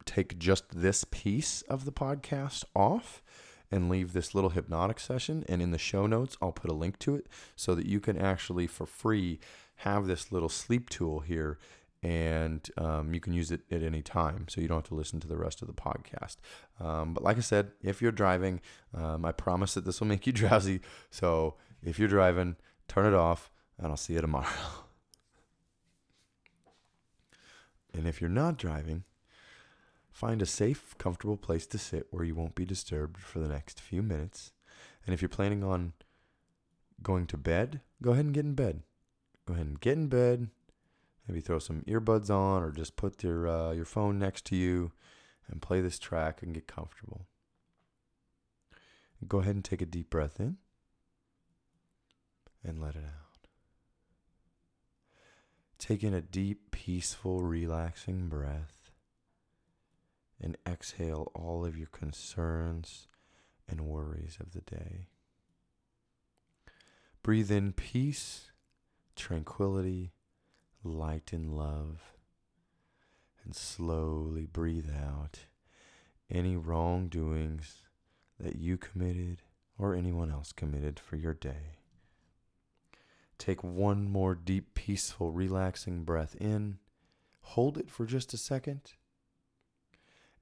take 0.04 0.38
just 0.38 0.64
this 0.70 1.04
piece 1.04 1.62
of 1.62 1.84
the 1.84 1.92
podcast 1.92 2.64
off 2.74 3.22
and 3.70 3.88
leave 3.88 4.12
this 4.12 4.34
little 4.34 4.50
hypnotic 4.50 4.98
session. 4.98 5.44
And 5.48 5.62
in 5.62 5.70
the 5.70 5.78
show 5.78 6.06
notes, 6.06 6.36
I'll 6.40 6.52
put 6.52 6.70
a 6.70 6.74
link 6.74 6.98
to 7.00 7.14
it 7.14 7.26
so 7.56 7.74
that 7.74 7.86
you 7.86 8.00
can 8.00 8.18
actually, 8.18 8.66
for 8.66 8.86
free, 8.86 9.38
have 9.78 10.06
this 10.06 10.32
little 10.32 10.48
sleep 10.48 10.90
tool 10.90 11.20
here 11.20 11.58
and 12.02 12.70
um, 12.76 13.12
you 13.12 13.20
can 13.20 13.32
use 13.32 13.50
it 13.50 13.62
at 13.70 13.82
any 13.82 14.02
time 14.02 14.46
so 14.48 14.60
you 14.60 14.68
don't 14.68 14.78
have 14.78 14.88
to 14.88 14.94
listen 14.94 15.18
to 15.18 15.26
the 15.26 15.36
rest 15.36 15.62
of 15.62 15.68
the 15.68 15.74
podcast. 15.74 16.36
Um, 16.80 17.12
but 17.12 17.24
like 17.24 17.36
i 17.36 17.40
said 17.40 17.72
if 17.82 18.00
you're 18.00 18.12
driving 18.12 18.60
um, 18.94 19.24
i 19.24 19.32
promise 19.32 19.74
that 19.74 19.84
this 19.84 20.00
will 20.00 20.06
make 20.06 20.26
you 20.26 20.32
drowsy. 20.42 20.80
So 21.10 21.54
if 21.82 21.98
you're 21.98 22.08
driving 22.08 22.56
turn 22.86 23.06
it 23.06 23.14
off 23.14 23.50
and 23.78 23.88
i'll 23.88 23.96
see 23.96 24.14
you 24.14 24.20
tomorrow. 24.20 24.46
And 27.94 28.06
if 28.06 28.20
you're 28.20 28.30
not 28.30 28.58
driving 28.58 29.04
find 30.12 30.42
a 30.42 30.46
safe 30.46 30.96
comfortable 30.98 31.36
place 31.36 31.66
to 31.66 31.78
sit 31.78 32.06
where 32.10 32.24
you 32.24 32.34
won't 32.34 32.54
be 32.54 32.64
disturbed 32.64 33.18
for 33.18 33.38
the 33.38 33.48
next 33.48 33.80
few 33.80 34.02
minutes. 34.02 34.52
And 35.04 35.14
if 35.14 35.22
you're 35.22 35.28
planning 35.28 35.64
on 35.64 35.92
going 37.02 37.26
to 37.26 37.36
bed 37.36 37.80
go 38.02 38.12
ahead 38.12 38.24
and 38.24 38.34
get 38.34 38.44
in 38.44 38.54
bed 38.54 38.82
go 39.48 39.54
ahead 39.54 39.66
and 39.66 39.80
get 39.80 39.96
in 39.96 40.08
bed 40.08 40.48
Maybe 41.28 41.42
throw 41.42 41.58
some 41.58 41.82
earbuds 41.82 42.30
on 42.30 42.62
or 42.62 42.70
just 42.70 42.96
put 42.96 43.22
your 43.22 43.46
uh, 43.46 43.72
your 43.72 43.84
phone 43.84 44.18
next 44.18 44.46
to 44.46 44.56
you 44.56 44.92
and 45.46 45.60
play 45.60 45.82
this 45.82 45.98
track 45.98 46.42
and 46.42 46.54
get 46.54 46.66
comfortable. 46.66 47.26
Go 49.26 49.40
ahead 49.40 49.54
and 49.54 49.64
take 49.64 49.82
a 49.82 49.86
deep 49.86 50.08
breath 50.08 50.40
in 50.40 50.56
and 52.64 52.80
let 52.80 52.94
it 52.94 53.04
out. 53.04 53.48
Take 55.78 56.02
in 56.02 56.14
a 56.14 56.22
deep, 56.22 56.70
peaceful, 56.70 57.42
relaxing 57.42 58.28
breath 58.28 58.90
and 60.40 60.56
exhale 60.66 61.30
all 61.34 61.66
of 61.66 61.76
your 61.76 61.88
concerns 61.88 63.06
and 63.68 63.82
worries 63.82 64.38
of 64.40 64.52
the 64.52 64.60
day. 64.60 65.08
Breathe 67.22 67.50
in 67.50 67.72
peace, 67.72 68.50
tranquility, 69.18 70.12
light 70.82 71.32
and 71.32 71.54
love. 71.54 72.14
And 73.44 73.54
slowly 73.54 74.46
breathe 74.46 74.90
out 74.90 75.40
any 76.30 76.56
wrongdoings 76.56 77.82
that 78.38 78.56
you 78.56 78.76
committed 78.76 79.42
or 79.78 79.94
anyone 79.94 80.30
else 80.30 80.52
committed 80.52 81.00
for 81.00 81.16
your 81.16 81.34
day. 81.34 81.78
Take 83.38 83.62
one 83.62 84.10
more 84.10 84.34
deep, 84.34 84.74
peaceful, 84.74 85.30
relaxing 85.30 86.04
breath 86.04 86.34
in. 86.36 86.78
Hold 87.40 87.78
it 87.78 87.90
for 87.90 88.04
just 88.04 88.34
a 88.34 88.36
second. 88.36 88.92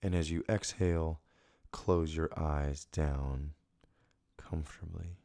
And 0.03 0.15
as 0.15 0.31
you 0.31 0.45
exhale, 0.49 1.21
close 1.71 2.17
your 2.17 2.31
eyes 2.37 2.87
down 2.87 3.53
comfortably. 4.37 5.19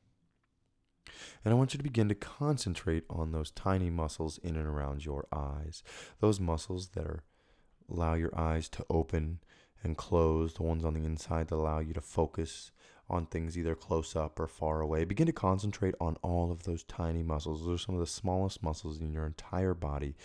And 1.43 1.53
I 1.53 1.57
want 1.57 1.73
you 1.73 1.77
to 1.77 1.83
begin 1.83 2.09
to 2.09 2.15
concentrate 2.15 3.03
on 3.09 3.31
those 3.31 3.51
tiny 3.51 3.89
muscles 3.89 4.37
in 4.39 4.55
and 4.55 4.67
around 4.67 5.05
your 5.05 5.27
eyes. 5.31 5.83
Those 6.19 6.39
muscles 6.39 6.89
that 6.89 7.05
are 7.05 7.23
allow 7.89 8.13
your 8.13 8.37
eyes 8.37 8.69
to 8.69 8.85
open 8.89 9.39
and 9.83 9.97
close, 9.97 10.53
the 10.53 10.63
ones 10.63 10.85
on 10.85 10.93
the 10.93 11.03
inside 11.03 11.47
that 11.49 11.55
allow 11.55 11.79
you 11.79 11.93
to 11.93 12.01
focus 12.01 12.71
on 13.09 13.25
things 13.25 13.57
either 13.57 13.75
close 13.75 14.15
up 14.15 14.39
or 14.39 14.47
far 14.47 14.79
away. 14.79 15.03
Begin 15.03 15.25
to 15.25 15.33
concentrate 15.33 15.95
on 15.99 16.15
all 16.21 16.51
of 16.51 16.63
those 16.63 16.83
tiny 16.83 17.23
muscles. 17.23 17.65
Those 17.65 17.81
are 17.81 17.83
some 17.83 17.95
of 17.95 17.99
the 17.99 18.07
smallest 18.07 18.63
muscles 18.63 19.01
in 19.01 19.11
your 19.11 19.25
entire 19.25 19.73
body. 19.73 20.15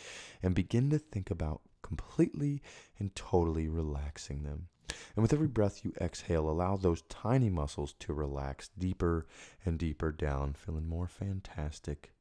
And 0.42 0.54
begin 0.54 0.90
to 0.90 0.98
think 0.98 1.30
about 1.30 1.62
completely 1.82 2.62
and 2.98 3.14
totally 3.16 3.68
relaxing 3.68 4.44
them. 4.44 4.68
And 5.14 5.22
with 5.22 5.32
every 5.32 5.48
breath 5.48 5.84
you 5.84 5.92
exhale, 6.00 6.48
allow 6.48 6.76
those 6.76 7.02
tiny 7.08 7.50
muscles 7.50 7.94
to 8.00 8.12
relax 8.12 8.70
deeper 8.78 9.26
and 9.64 9.78
deeper 9.78 10.12
down, 10.12 10.54
feeling 10.54 10.88
more 10.88 11.08
fantastic, 11.08 12.12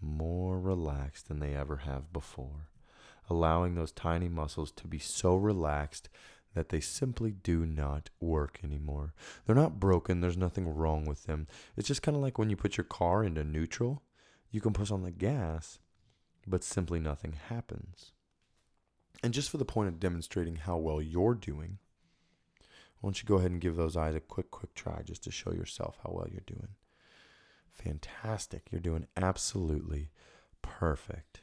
more 0.00 0.60
relaxed 0.60 1.28
than 1.28 1.40
they 1.40 1.54
ever 1.54 1.78
have 1.78 2.12
before. 2.12 2.68
Allowing 3.28 3.74
those 3.74 3.92
tiny 3.92 4.28
muscles 4.28 4.72
to 4.72 4.88
be 4.88 4.98
so 4.98 5.36
relaxed 5.36 6.08
that 6.54 6.70
they 6.70 6.80
simply 6.80 7.30
do 7.30 7.64
not 7.64 8.10
work 8.20 8.58
anymore. 8.64 9.14
They're 9.46 9.54
not 9.54 9.78
broken, 9.78 10.20
there's 10.20 10.36
nothing 10.36 10.68
wrong 10.68 11.04
with 11.04 11.24
them. 11.24 11.46
It's 11.76 11.88
just 11.88 12.02
kind 12.02 12.16
of 12.16 12.22
like 12.22 12.38
when 12.38 12.50
you 12.50 12.56
put 12.56 12.76
your 12.76 12.84
car 12.84 13.22
into 13.22 13.44
neutral, 13.44 14.02
you 14.50 14.60
can 14.60 14.72
push 14.72 14.90
on 14.90 15.02
the 15.02 15.12
gas, 15.12 15.78
but 16.46 16.64
simply 16.64 16.98
nothing 16.98 17.34
happens. 17.48 18.12
And 19.22 19.34
just 19.34 19.50
for 19.50 19.58
the 19.58 19.64
point 19.64 19.88
of 19.88 20.00
demonstrating 20.00 20.56
how 20.56 20.78
well 20.78 21.02
you're 21.02 21.34
doing, 21.34 21.78
why 23.00 23.08
don't 23.08 23.22
you 23.22 23.26
go 23.26 23.36
ahead 23.36 23.50
and 23.50 23.60
give 23.60 23.76
those 23.76 23.96
eyes 23.96 24.14
a 24.14 24.20
quick, 24.20 24.50
quick 24.50 24.74
try 24.74 25.02
just 25.02 25.24
to 25.24 25.30
show 25.30 25.52
yourself 25.52 25.98
how 26.02 26.12
well 26.12 26.28
you're 26.30 26.42
doing. 26.46 26.68
Fantastic. 27.70 28.68
You're 28.70 28.80
doing 28.80 29.06
absolutely 29.16 30.10
perfect. 30.62 31.42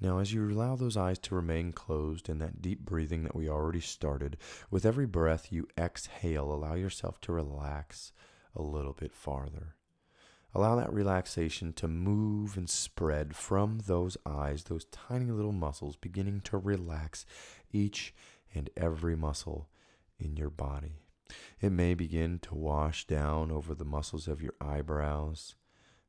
Now, 0.00 0.18
as 0.18 0.32
you 0.32 0.48
allow 0.48 0.76
those 0.76 0.96
eyes 0.96 1.18
to 1.18 1.34
remain 1.34 1.72
closed 1.72 2.28
in 2.28 2.38
that 2.38 2.62
deep 2.62 2.80
breathing 2.80 3.22
that 3.24 3.36
we 3.36 3.48
already 3.48 3.80
started, 3.80 4.38
with 4.70 4.86
every 4.86 5.06
breath 5.06 5.52
you 5.52 5.68
exhale, 5.76 6.52
allow 6.52 6.74
yourself 6.74 7.20
to 7.22 7.32
relax 7.32 8.12
a 8.56 8.62
little 8.62 8.94
bit 8.94 9.12
farther. 9.12 9.74
Allow 10.54 10.76
that 10.76 10.92
relaxation 10.92 11.72
to 11.74 11.86
move 11.86 12.56
and 12.56 12.68
spread 12.68 13.36
from 13.36 13.80
those 13.86 14.16
eyes, 14.26 14.64
those 14.64 14.86
tiny 14.86 15.30
little 15.30 15.52
muscles, 15.52 15.96
beginning 15.96 16.40
to 16.42 16.58
relax 16.58 17.24
each 17.72 18.12
and 18.54 18.68
every 18.76 19.14
muscle 19.14 19.68
in 20.18 20.36
your 20.36 20.50
body. 20.50 20.96
It 21.60 21.70
may 21.70 21.94
begin 21.94 22.40
to 22.40 22.54
wash 22.54 23.06
down 23.06 23.52
over 23.52 23.74
the 23.74 23.84
muscles 23.84 24.26
of 24.26 24.42
your 24.42 24.54
eyebrows 24.60 25.54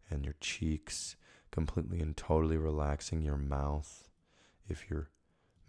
and 0.09 0.25
your 0.25 0.35
cheeks, 0.39 1.15
completely 1.51 1.99
and 1.99 2.17
totally 2.17 2.57
relaxing 2.57 3.21
your 3.21 3.37
mouth. 3.37 4.09
If 4.67 4.89
your 4.89 5.09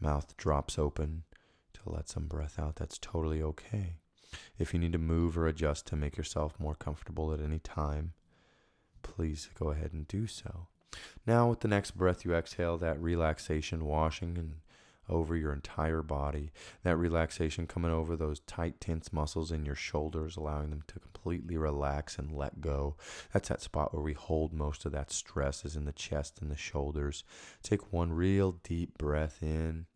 mouth 0.01 0.37
drops 0.37 0.79
open 0.79 1.25
to 1.75 1.81
let 1.85 2.09
some 2.09 2.27
breath 2.27 2.59
out, 2.59 2.77
that's 2.77 2.99
totally 2.99 3.43
okay. 3.43 3.97
If 4.59 4.73
you 4.73 4.81
need 4.81 4.93
to 4.93 4.99
move 4.99 5.37
or 5.37 5.47
adjust 5.47 5.87
to 5.89 5.97
make 5.97 6.17
yourself 6.17 6.59
more 6.59 6.75
comfortable 6.75 7.35
at 7.35 7.41
any 7.41 7.59
time, 7.59 8.15
please 9.03 9.49
go 9.59 9.71
ahead 9.71 9.93
and 9.93 10.07
do 10.09 10.27
so. 10.27 10.67
Now, 11.27 11.49
with 11.49 11.61
the 11.61 11.69
next 11.69 11.93
breath, 11.93 12.25
you 12.25 12.35
exhale 12.35 12.79
that 12.79 13.01
relaxation 13.01 13.85
washing 13.85 14.37
and 14.37 14.55
over 15.09 15.37
your 15.37 15.53
entire 15.53 16.03
body. 16.03 16.53
That 16.85 16.97
relaxation 16.97 17.67
coming 17.67 17.91
over 17.91 18.17
those 18.17 18.41
tight, 18.41 18.81
tense 18.81 19.13
muscles 19.13 19.51
in 19.51 19.67
your 19.67 19.75
shoulders, 19.75 20.37
allowing 20.37 20.71
them 20.71 20.83
to 20.89 21.01
completely 21.01 21.57
relax 21.57 22.19
and 22.19 22.33
let 22.33 22.61
go. 22.61 22.97
That's 23.33 23.49
that 23.49 23.63
spot 23.63 23.93
where 23.93 24.03
we 24.03 24.15
hold 24.15 24.53
most 24.53 24.85
of 24.85 24.93
that 24.93 25.11
stress, 25.11 25.65
is 25.65 25.77
in 25.77 25.85
the 25.85 25.93
chest 25.93 26.41
and 26.41 26.51
the 26.51 26.57
shoulders. 26.57 27.25
Take 27.63 27.93
one 27.93 28.13
real 28.13 28.53
deep 28.63 28.97
breath 28.97 29.39
in 29.43 29.87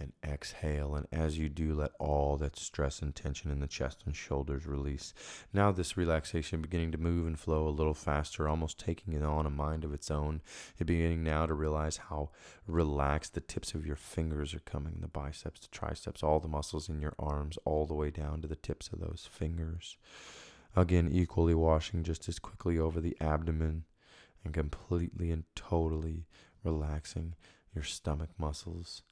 and 0.00 0.12
exhale. 0.24 0.94
And 0.94 1.06
as 1.12 1.38
you 1.38 1.48
do, 1.48 1.74
let 1.74 1.92
all 1.98 2.36
that 2.38 2.56
stress 2.56 3.02
and 3.02 3.14
tension 3.14 3.50
in 3.50 3.60
the 3.60 3.66
chest 3.66 4.02
and 4.06 4.16
shoulders 4.16 4.66
release. 4.66 5.12
Now, 5.52 5.70
this 5.70 5.96
relaxation 5.96 6.62
beginning 6.62 6.92
to 6.92 6.98
move 6.98 7.26
and 7.26 7.38
flow 7.38 7.68
a 7.68 7.70
little 7.70 7.94
faster, 7.94 8.48
almost 8.48 8.78
taking 8.78 9.12
it 9.12 9.22
on 9.22 9.46
a 9.46 9.50
mind 9.50 9.84
of 9.84 9.92
its 9.92 10.10
own. 10.10 10.40
You're 10.78 10.86
beginning 10.86 11.22
now 11.22 11.46
to 11.46 11.54
realize 11.54 11.98
how 12.08 12.30
relaxed 12.66 13.34
the 13.34 13.40
tips 13.40 13.74
of 13.74 13.86
your 13.86 13.96
fingers 13.96 14.54
are 14.54 14.60
coming 14.60 14.98
the 15.00 15.08
biceps, 15.08 15.60
the 15.60 15.68
triceps, 15.68 16.22
all 16.22 16.40
the 16.40 16.48
muscles 16.48 16.88
in 16.88 17.00
your 17.00 17.14
arms, 17.18 17.58
all 17.64 17.86
the 17.86 17.94
way 17.94 18.10
down 18.10 18.40
to 18.42 18.48
the 18.48 18.56
tips 18.56 18.88
of 18.92 19.00
those 19.00 19.28
fingers. 19.30 19.98
Again, 20.76 21.08
equally 21.10 21.54
washing 21.54 22.04
just 22.04 22.28
as 22.28 22.38
quickly 22.38 22.78
over 22.78 23.00
the 23.00 23.16
abdomen 23.20 23.84
and 24.44 24.54
completely 24.54 25.30
and 25.30 25.44
totally 25.54 26.26
relaxing 26.62 27.34
your 27.74 27.84
stomach 27.84 28.30
muscles 28.38 29.02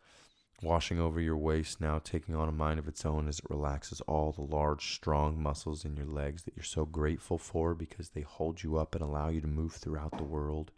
washing 0.62 0.98
over 0.98 1.20
your 1.20 1.36
waist 1.36 1.80
now, 1.80 2.00
taking 2.02 2.34
on 2.34 2.48
a 2.48 2.52
mind 2.52 2.78
of 2.78 2.88
its 2.88 3.06
own 3.06 3.28
as 3.28 3.38
it 3.38 3.44
relaxes 3.48 4.00
all 4.02 4.32
the 4.32 4.42
large, 4.42 4.94
strong 4.94 5.40
muscles 5.40 5.84
in 5.84 5.96
your 5.96 6.06
legs 6.06 6.42
that 6.42 6.56
you're 6.56 6.64
so 6.64 6.84
grateful 6.84 7.38
for 7.38 7.74
because 7.74 8.10
they 8.10 8.22
hold 8.22 8.62
you 8.62 8.76
up 8.76 8.94
and 8.94 9.02
allow 9.02 9.28
you 9.28 9.40
to 9.40 9.46
move 9.46 9.72
throughout 9.72 10.16
the 10.16 10.24
world. 10.24 10.72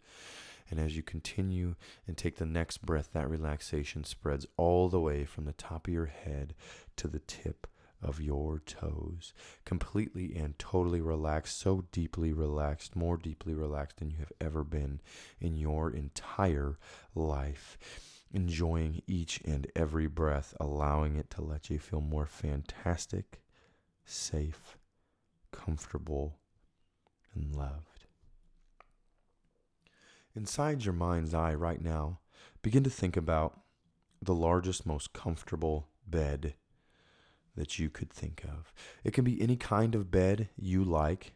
And 0.69 0.79
as 0.79 0.95
you 0.95 1.03
continue 1.03 1.75
and 2.07 2.15
take 2.15 2.37
the 2.37 2.45
next 2.45 2.85
breath, 2.85 3.09
that 3.13 3.29
relaxation 3.29 4.03
spreads 4.03 4.45
all 4.55 4.87
the 4.87 5.01
way 5.01 5.25
from 5.25 5.45
the 5.45 5.53
top 5.53 5.87
of 5.87 5.93
your 5.93 6.05
head 6.05 6.53
to 6.97 7.07
the 7.07 7.19
tip 7.19 7.67
of 8.01 8.21
your 8.21 8.59
toes, 8.59 9.33
completely 9.65 10.35
and 10.35 10.57
totally 10.57 11.01
relaxed, 11.01 11.59
so 11.59 11.85
deeply 11.91 12.33
relaxed, 12.33 12.95
more 12.95 13.17
deeply 13.17 13.53
relaxed 13.53 13.97
than 13.97 14.09
you 14.09 14.17
have 14.17 14.31
ever 14.39 14.63
been 14.63 15.01
in 15.39 15.55
your 15.55 15.91
entire 15.91 16.77
life 17.13 17.77
enjoying 18.33 19.01
each 19.07 19.41
and 19.45 19.67
every 19.75 20.07
breath, 20.07 20.53
allowing 20.59 21.15
it 21.15 21.29
to 21.31 21.41
let 21.41 21.69
you 21.69 21.79
feel 21.79 22.01
more 22.01 22.25
fantastic, 22.25 23.41
safe, 24.05 24.77
comfortable, 25.51 26.37
and 27.35 27.55
loved. 27.55 28.05
Inside 30.35 30.85
your 30.85 30.93
mind's 30.93 31.33
eye 31.33 31.53
right 31.53 31.81
now, 31.81 32.19
begin 32.61 32.83
to 32.83 32.89
think 32.89 33.17
about 33.17 33.59
the 34.21 34.35
largest, 34.35 34.85
most 34.85 35.13
comfortable 35.13 35.87
bed 36.07 36.53
that 37.55 37.79
you 37.79 37.89
could 37.89 38.09
think 38.09 38.43
of. 38.45 38.73
It 39.03 39.13
can 39.13 39.25
be 39.25 39.41
any 39.41 39.57
kind 39.57 39.93
of 39.93 40.11
bed 40.11 40.49
you 40.55 40.83
like. 40.83 41.33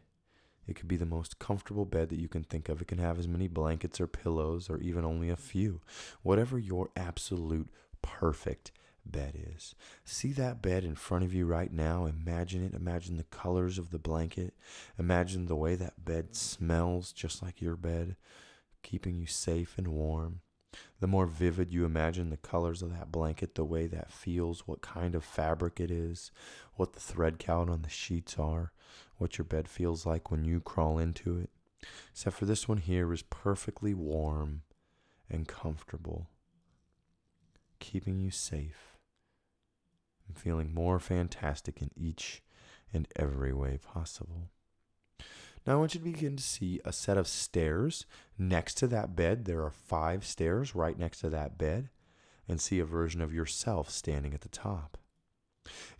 It 0.66 0.76
could 0.76 0.88
be 0.88 0.96
the 0.96 1.06
most 1.06 1.38
comfortable 1.38 1.84
bed 1.84 2.08
that 2.08 2.20
you 2.20 2.28
can 2.28 2.44
think 2.44 2.68
of. 2.68 2.80
It 2.80 2.88
can 2.88 2.98
have 2.98 3.18
as 3.18 3.28
many 3.28 3.48
blankets 3.48 4.00
or 4.00 4.06
pillows 4.06 4.68
or 4.68 4.80
even 4.80 5.04
only 5.04 5.30
a 5.30 5.36
few. 5.36 5.80
Whatever 6.22 6.58
your 6.58 6.90
absolute 6.96 7.68
perfect 8.02 8.72
bed 9.04 9.52
is. 9.56 9.74
See 10.04 10.32
that 10.32 10.62
bed 10.62 10.84
in 10.84 10.94
front 10.94 11.24
of 11.24 11.32
you 11.32 11.46
right 11.46 11.72
now. 11.72 12.06
Imagine 12.06 12.64
it. 12.64 12.74
Imagine 12.74 13.16
the 13.16 13.24
colors 13.24 13.78
of 13.78 13.90
the 13.90 13.98
blanket. 13.98 14.54
Imagine 14.98 15.46
the 15.46 15.56
way 15.56 15.74
that 15.76 16.04
bed 16.04 16.34
smells 16.34 17.12
just 17.12 17.42
like 17.42 17.60
your 17.60 17.76
bed, 17.76 18.16
keeping 18.82 19.16
you 19.16 19.26
safe 19.26 19.74
and 19.78 19.88
warm. 19.88 20.40
The 21.00 21.06
more 21.06 21.26
vivid 21.26 21.72
you 21.72 21.84
imagine 21.84 22.30
the 22.30 22.36
colors 22.36 22.82
of 22.82 22.90
that 22.90 23.12
blanket, 23.12 23.54
the 23.54 23.64
way 23.64 23.86
that 23.86 24.10
feels, 24.10 24.66
what 24.66 24.80
kind 24.80 25.14
of 25.14 25.24
fabric 25.24 25.80
it 25.80 25.90
is, 25.90 26.30
what 26.74 26.92
the 26.92 27.00
thread 27.00 27.38
count 27.38 27.70
on 27.70 27.82
the 27.82 27.88
sheets 27.88 28.38
are, 28.38 28.72
what 29.18 29.38
your 29.38 29.44
bed 29.44 29.68
feels 29.68 30.06
like 30.06 30.30
when 30.30 30.44
you 30.44 30.60
crawl 30.60 30.98
into 30.98 31.38
it. 31.38 31.50
Except 32.10 32.36
for 32.36 32.46
this 32.46 32.66
one 32.68 32.78
here 32.78 33.12
is 33.12 33.22
perfectly 33.22 33.94
warm 33.94 34.62
and 35.30 35.46
comfortable, 35.46 36.28
keeping 37.78 38.18
you 38.18 38.30
safe 38.30 38.96
and 40.26 40.36
feeling 40.36 40.74
more 40.74 40.98
fantastic 40.98 41.80
in 41.82 41.90
each 41.96 42.42
and 42.92 43.08
every 43.16 43.52
way 43.52 43.78
possible. 43.78 44.50
Now 45.66 45.72
I 45.72 45.76
want 45.76 45.94
you 45.94 46.00
to 46.00 46.04
begin 46.04 46.36
to 46.36 46.42
see 46.42 46.80
a 46.84 46.92
set 46.92 47.16
of 47.16 47.26
stairs 47.26 48.06
next 48.38 48.74
to 48.74 48.86
that 48.86 49.16
bed. 49.16 49.46
There 49.46 49.64
are 49.64 49.70
five 49.70 50.24
stairs 50.24 50.76
right 50.76 50.96
next 50.96 51.20
to 51.20 51.30
that 51.30 51.58
bed, 51.58 51.88
and 52.48 52.60
see 52.60 52.78
a 52.78 52.84
version 52.84 53.20
of 53.20 53.34
yourself 53.34 53.90
standing 53.90 54.32
at 54.32 54.42
the 54.42 54.48
top. 54.48 54.96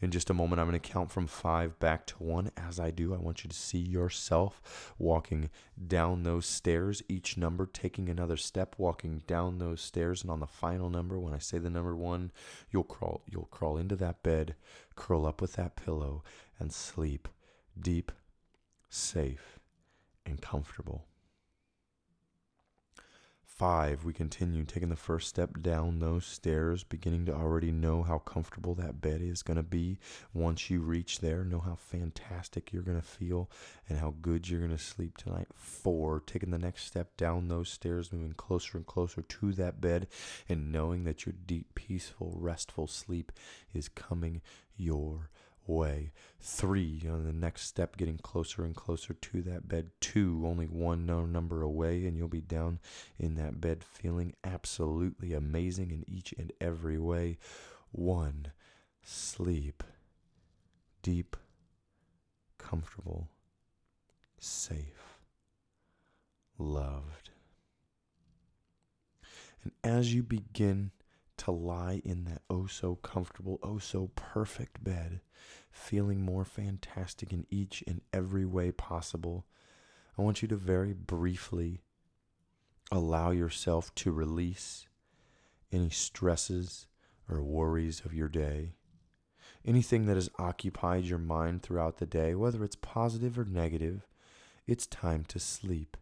In 0.00 0.12
just 0.12 0.31
a 0.31 0.35
moment, 0.35 0.61
I'm 0.61 0.68
going 0.68 0.81
to 0.81 0.88
count 0.88 1.11
from 1.11 1.26
five 1.26 1.76
back 1.81 2.07
to 2.07 2.22
one. 2.22 2.52
As 2.57 2.79
I 2.79 2.92
do, 2.92 3.12
I 3.12 3.18
want 3.18 3.42
you 3.42 3.50
to 3.50 3.57
see 3.57 3.81
yourself 3.81 4.94
walking 4.96 5.50
down 5.88 6.22
those 6.22 6.46
stairs, 6.46 7.02
each 7.09 7.37
number 7.37 7.66
taking 7.66 8.09
another 8.09 8.37
step, 8.37 8.76
walking 8.79 9.24
down 9.26 9.59
those 9.59 9.81
stairs. 9.81 10.22
And 10.22 10.31
on 10.31 10.38
the 10.38 10.46
final 10.46 10.88
number, 10.88 11.18
when 11.18 11.35
I 11.35 11.38
say 11.38 11.59
the 11.59 11.68
number 11.68 11.96
one, 11.96 12.31
you'll 12.70 12.85
crawl, 12.85 13.22
you'll 13.29 13.46
crawl 13.46 13.76
into 13.76 13.96
that 13.96 14.22
bed, 14.22 14.55
curl 14.94 15.26
up 15.26 15.40
with 15.40 15.55
that 15.55 15.74
pillow, 15.74 16.22
and 16.61 16.72
sleep 16.72 17.29
deep, 17.76 18.12
safe, 18.88 19.56
and 20.26 20.40
comfortable. 20.40 21.04
Five, 23.56 24.04
we 24.04 24.12
continue 24.12 24.64
taking 24.64 24.90
the 24.90 24.96
first 24.96 25.28
step 25.28 25.62
down 25.62 25.98
those 25.98 26.26
stairs, 26.26 26.84
beginning 26.84 27.24
to 27.24 27.34
already 27.34 27.72
know 27.72 28.02
how 28.02 28.18
comfortable 28.18 28.74
that 28.74 29.00
bed 29.00 29.22
is 29.22 29.42
going 29.42 29.56
to 29.56 29.62
be. 29.62 29.98
Once 30.34 30.68
you 30.68 30.82
reach 30.82 31.20
there, 31.20 31.42
know 31.42 31.60
how 31.60 31.74
fantastic 31.74 32.70
you're 32.70 32.82
going 32.82 33.00
to 33.00 33.06
feel 33.06 33.50
and 33.88 33.98
how 33.98 34.12
good 34.20 34.46
you're 34.46 34.60
going 34.60 34.76
to 34.76 34.78
sleep 34.78 35.16
tonight. 35.16 35.48
Four, 35.54 36.22
taking 36.26 36.50
the 36.50 36.58
next 36.58 36.84
step 36.84 37.16
down 37.16 37.48
those 37.48 37.70
stairs, 37.70 38.12
moving 38.12 38.34
closer 38.34 38.76
and 38.76 38.86
closer 38.86 39.22
to 39.22 39.52
that 39.54 39.80
bed, 39.80 40.06
and 40.50 40.70
knowing 40.70 41.04
that 41.04 41.24
your 41.24 41.34
deep, 41.46 41.74
peaceful, 41.74 42.36
restful 42.38 42.86
sleep 42.86 43.32
is 43.72 43.88
coming 43.88 44.42
your 44.76 45.30
way. 45.68 46.12
Three, 46.40 47.07
on 47.11 47.24
the 47.24 47.33
next 47.33 47.62
step, 47.62 47.96
getting 47.96 48.18
closer 48.18 48.64
and 48.64 48.74
closer 48.74 49.14
to 49.14 49.42
that 49.42 49.68
bed. 49.68 49.90
Two, 50.00 50.42
only 50.46 50.66
one 50.66 51.07
number 51.07 51.62
away, 51.62 52.07
and 52.07 52.16
you'll 52.16 52.29
be 52.29 52.40
down 52.40 52.79
in 53.18 53.35
that 53.37 53.61
bed 53.61 53.83
feeling 53.83 54.35
absolutely 54.44 55.33
amazing 55.33 55.90
in 55.90 56.05
each 56.07 56.35
and 56.38 56.52
every 56.61 56.98
way. 56.98 57.38
One, 57.92 58.52
sleep. 59.02 59.83
Deep, 61.02 61.37
comfortable, 62.59 63.29
safe, 64.40 65.20
loved. 66.59 67.31
And 69.62 69.72
as 69.85 70.12
you 70.12 70.24
begin 70.24 70.90
to 71.38 71.51
lie 71.51 72.01
in 72.05 72.25
that 72.25 72.42
oh 72.49 72.66
so 72.66 72.96
comfortable, 72.96 73.59
oh 73.62 73.79
so 73.79 74.11
perfect 74.14 74.83
bed, 74.83 75.20
feeling 75.70 76.22
more 76.22 76.44
fantastic 76.44 77.33
in 77.33 77.46
each 77.51 77.83
and 77.87 78.01
every 78.12 78.44
way 78.44 78.72
possible, 78.72 79.46
I 80.18 80.22
want 80.22 80.42
you 80.42 80.49
to 80.49 80.57
very 80.57 80.92
briefly 80.92 81.83
allow 82.90 83.31
yourself 83.31 83.94
to 83.96 84.12
release 84.12 84.87
any 85.72 85.90
stresses 85.90 86.87
or 87.29 87.42
worries 87.42 88.03
of 88.05 88.14
your 88.14 88.29
day. 88.29 88.72
Anything 89.64 90.07
that 90.07 90.14
has 90.14 90.31
occupied 90.38 91.05
your 91.05 91.18
mind 91.18 91.62
throughout 91.62 91.99
the 91.99 92.07
day, 92.07 92.35
whether 92.35 92.62
it's 92.64 92.77
positive 92.77 93.38
or 93.38 93.44
negative, 93.44 94.07
it's 94.66 94.87
time 94.87 95.25
to 95.25 95.38
sleep. 95.38 95.96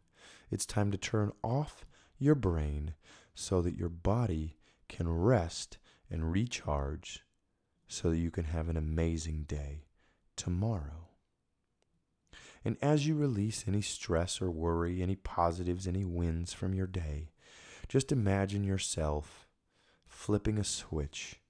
It's 0.51 0.67
time 0.67 0.91
to 0.93 0.99
turn 0.99 1.33
off 1.43 1.85
your 2.19 2.35
brain 2.35 2.95
so 3.35 3.63
that 3.63 3.77
your 3.77 3.89
body 3.89 4.59
can 4.95 5.09
rest 5.09 5.79
and 6.09 6.31
recharge 6.31 7.25
so 7.89 8.11
that 8.11 8.19
you 8.19 8.31
can 8.31 8.45
have 8.45 8.69
an 8.69 8.77
amazing 8.77 9.43
day 9.43 9.87
tomorrow. 10.37 11.09
And 12.65 12.77
as 12.81 13.05
you 13.05 13.17
release 13.17 13.65
any 13.67 13.83
stress 13.83 14.41
or 14.41 14.53
worry, 14.53 15.03
any 15.03 15.17
positives, 15.17 15.89
any 15.89 16.05
wins 16.05 16.53
from 16.53 16.75
your 16.75 16.87
day, 16.87 17.33
just 17.89 18.13
imagine 18.13 18.63
yourself 18.63 19.49
flipping 20.07 20.59
a 20.59 20.65
switch 20.65 21.41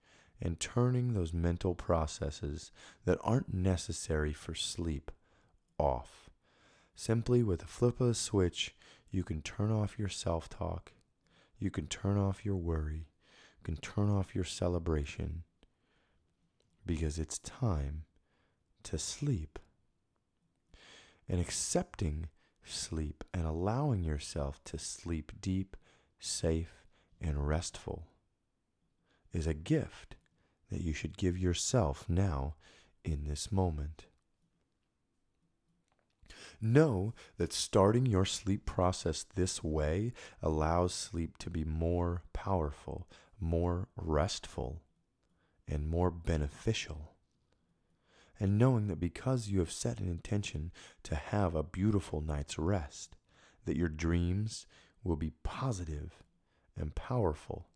and 0.41 0.59
turning 0.59 1.13
those 1.13 1.35
mental 1.35 1.75
processes 1.75 2.73
that 3.05 3.19
aren't 3.23 3.53
necessary 3.53 4.33
for 4.33 4.55
sleep 4.55 5.11
off. 5.79 6.31
Simply 6.95 7.43
with 7.43 7.63
a 7.63 7.67
flip 7.67 8.01
of 8.01 8.09
a 8.09 8.15
switch, 8.15 8.75
you 9.11 9.23
can 9.23 9.43
turn 9.43 9.71
off 9.71 9.99
your 9.99 10.09
self 10.09 10.49
talk, 10.49 10.93
you 11.59 11.71
can 11.71 11.87
turn 11.87 12.19
off 12.19 12.47
your 12.47 12.57
worry, 12.57 13.07
can 13.65 13.77
turn 13.77 14.11
off 14.11 14.35
your 14.35 14.45
celebration 14.45 15.43
because 16.87 17.19
it's 17.19 17.39
time 17.39 18.05
to 18.85 18.99
sleep. 18.99 19.59
And 21.29 21.41
accepting 21.41 22.29
sleep 22.63 23.25
and 23.33 23.47
allowing 23.47 24.05
yourself 24.05 24.63
to 24.65 24.79
sleep 24.79 25.33
deep, 25.41 25.77
safe, 26.21 26.85
and 27.21 27.49
restful 27.49 28.07
is 29.33 29.47
a 29.47 29.55
gift 29.55 30.17
that 30.71 30.83
you 30.83 30.93
should 30.93 31.17
give 31.17 31.39
yourself 31.39 32.05
now 32.09 32.55
in 33.05 33.25
this 33.25 33.51
moment. 33.51 34.07
Know 36.61 37.15
that 37.37 37.53
starting 37.53 38.07
your 38.07 38.25
sleep 38.25 38.65
process 38.65 39.25
this 39.35 39.63
way 39.63 40.13
allows 40.43 40.95
sleep 40.95 41.37
to 41.39 41.51
be 41.51 41.65
more 41.65 42.23
powerful, 42.33 43.07
more 43.45 43.89
restful 43.97 44.83
and 45.69 45.89
more 45.89 46.11
beneficial. 46.11 47.13
And 48.41 48.59
knowing 48.59 48.89
that 48.89 48.99
because 48.99 49.49
you 49.49 49.61
have 49.61 49.71
set 49.71 50.01
an 50.01 50.09
intention 50.09 50.73
to 51.05 51.15
have 51.15 51.55
a 51.55 51.63
beautiful 51.63 52.21
night's 52.21 52.59
rest, 52.59 53.17
that 53.65 53.77
your 53.77 53.89
dreams 53.89 54.67
will 55.05 55.17
be 55.17 55.33
positive 55.43 56.23
and 56.77 56.95
powerful 56.95 57.69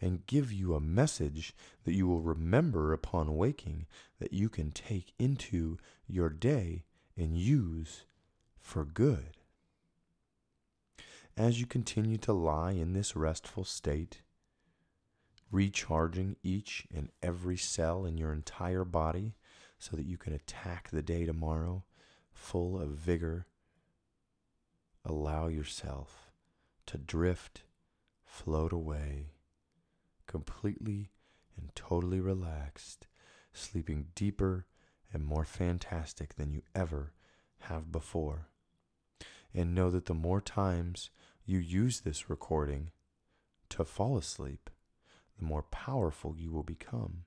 and 0.00 0.26
give 0.26 0.52
you 0.52 0.74
a 0.74 0.80
message 0.80 1.54
that 1.84 1.92
you 1.92 2.06
will 2.06 2.20
remember 2.20 2.92
upon 2.92 3.36
waking 3.36 3.86
that 4.18 4.32
you 4.32 4.48
can 4.48 4.70
take 4.70 5.12
into 5.18 5.76
your 6.06 6.30
day 6.30 6.84
and 7.16 7.36
use 7.36 8.04
for 8.58 8.84
good. 8.84 9.36
As 11.36 11.60
you 11.60 11.66
continue 11.66 12.18
to 12.18 12.32
lie 12.32 12.72
in 12.72 12.92
this 12.92 13.14
restful 13.14 13.64
state, 13.64 14.22
recharging 15.50 16.36
each 16.42 16.86
and 16.94 17.10
every 17.22 17.56
cell 17.56 18.04
in 18.04 18.16
your 18.16 18.32
entire 18.32 18.84
body 18.84 19.34
so 19.78 19.96
that 19.96 20.06
you 20.06 20.16
can 20.16 20.32
attack 20.32 20.90
the 20.90 21.02
day 21.02 21.24
tomorrow 21.24 21.84
full 22.32 22.80
of 22.80 22.90
vigor. 22.90 23.46
Allow 25.04 25.48
yourself 25.48 26.30
to 26.86 26.98
drift, 26.98 27.62
float 28.24 28.72
away, 28.72 29.32
completely 30.26 31.10
and 31.56 31.74
totally 31.74 32.20
relaxed, 32.20 33.06
sleeping 33.52 34.08
deeper 34.14 34.66
and 35.12 35.24
more 35.24 35.44
fantastic 35.44 36.36
than 36.36 36.52
you 36.52 36.62
ever 36.74 37.12
have 37.60 37.90
before. 37.90 38.48
And 39.52 39.74
know 39.74 39.90
that 39.90 40.06
the 40.06 40.14
more 40.14 40.40
times 40.40 41.10
you 41.44 41.58
use 41.58 42.00
this 42.00 42.30
recording 42.30 42.92
to 43.70 43.84
fall 43.84 44.16
asleep, 44.16 44.70
the 45.40 45.46
more 45.46 45.62
powerful 45.62 46.36
you 46.36 46.52
will 46.52 46.62
become. 46.62 47.24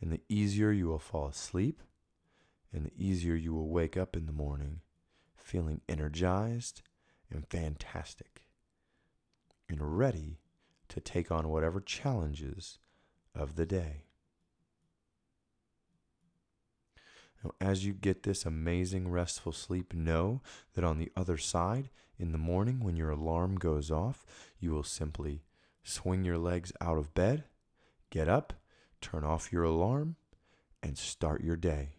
And 0.00 0.12
the 0.12 0.20
easier 0.28 0.72
you 0.72 0.88
will 0.88 0.98
fall 0.98 1.28
asleep, 1.28 1.82
and 2.72 2.84
the 2.84 2.92
easier 2.98 3.34
you 3.34 3.54
will 3.54 3.68
wake 3.68 3.96
up 3.96 4.16
in 4.16 4.26
the 4.26 4.32
morning 4.32 4.80
feeling 5.36 5.80
energized 5.88 6.82
and 7.30 7.46
fantastic 7.46 8.42
and 9.68 9.96
ready 9.96 10.40
to 10.88 11.00
take 11.00 11.30
on 11.30 11.48
whatever 11.48 11.80
challenges 11.80 12.78
of 13.34 13.56
the 13.56 13.66
day. 13.66 14.04
Now, 17.42 17.52
as 17.60 17.84
you 17.84 17.92
get 17.92 18.24
this 18.24 18.44
amazing 18.44 19.08
restful 19.08 19.52
sleep, 19.52 19.94
know 19.94 20.42
that 20.74 20.84
on 20.84 20.98
the 20.98 21.12
other 21.16 21.36
side, 21.36 21.90
in 22.18 22.32
the 22.32 22.38
morning 22.38 22.80
when 22.80 22.96
your 22.96 23.10
alarm 23.10 23.56
goes 23.56 23.90
off, 23.90 24.24
you 24.58 24.72
will 24.72 24.82
simply 24.82 25.42
swing 25.86 26.24
your 26.24 26.36
legs 26.36 26.72
out 26.80 26.98
of 26.98 27.14
bed, 27.14 27.44
get 28.10 28.28
up, 28.28 28.52
turn 29.00 29.24
off 29.24 29.52
your 29.52 29.62
alarm, 29.62 30.16
and 30.82 30.98
start 30.98 31.44
your 31.44 31.56
day. 31.56 31.90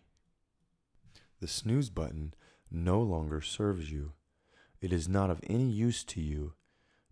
The 1.40 1.48
snooze 1.48 1.90
button 1.90 2.34
no 2.70 3.02
longer 3.02 3.40
serves 3.40 3.90
you. 3.90 4.12
It 4.82 4.92
is 4.92 5.08
not 5.08 5.30
of 5.30 5.40
any 5.48 5.70
use 5.70 6.04
to 6.06 6.22
you 6.22 6.54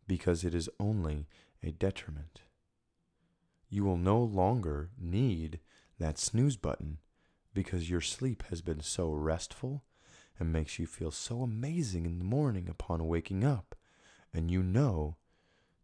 because 0.05 0.43
it 0.43 0.53
is 0.53 0.69
only 0.79 1.27
a 1.63 1.71
detriment. 1.71 2.41
You 3.69 3.85
will 3.85 3.97
no 3.97 4.19
longer 4.19 4.89
need 4.99 5.59
that 5.97 6.19
snooze 6.19 6.57
button 6.57 6.97
because 7.53 7.89
your 7.89 8.01
sleep 8.01 8.43
has 8.49 8.61
been 8.61 8.81
so 8.81 9.11
restful 9.11 9.83
and 10.37 10.51
makes 10.51 10.77
you 10.77 10.85
feel 10.85 11.11
so 11.11 11.41
amazing 11.41 12.05
in 12.05 12.19
the 12.19 12.25
morning 12.25 12.67
upon 12.67 13.07
waking 13.07 13.45
up. 13.45 13.75
And 14.33 14.51
you 14.51 14.61
know 14.61 15.15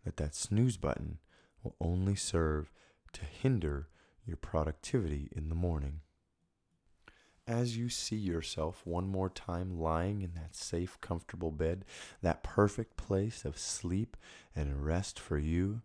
that 0.05 0.17
that 0.17 0.35
snooze 0.35 0.77
button 0.77 1.19
will 1.63 1.75
only 1.79 2.15
serve 2.15 2.71
to 3.13 3.21
hinder 3.25 3.87
your 4.25 4.37
productivity 4.37 5.29
in 5.35 5.49
the 5.49 5.55
morning. 5.55 6.01
As 7.47 7.75
you 7.75 7.89
see 7.89 8.15
yourself 8.15 8.81
one 8.85 9.07
more 9.07 9.29
time 9.29 9.79
lying 9.79 10.21
in 10.21 10.33
that 10.35 10.55
safe, 10.55 10.99
comfortable 11.01 11.51
bed, 11.51 11.85
that 12.21 12.43
perfect 12.43 12.97
place 12.97 13.43
of 13.45 13.57
sleep 13.57 14.15
and 14.55 14.85
rest 14.85 15.19
for 15.19 15.37
you, 15.37 15.81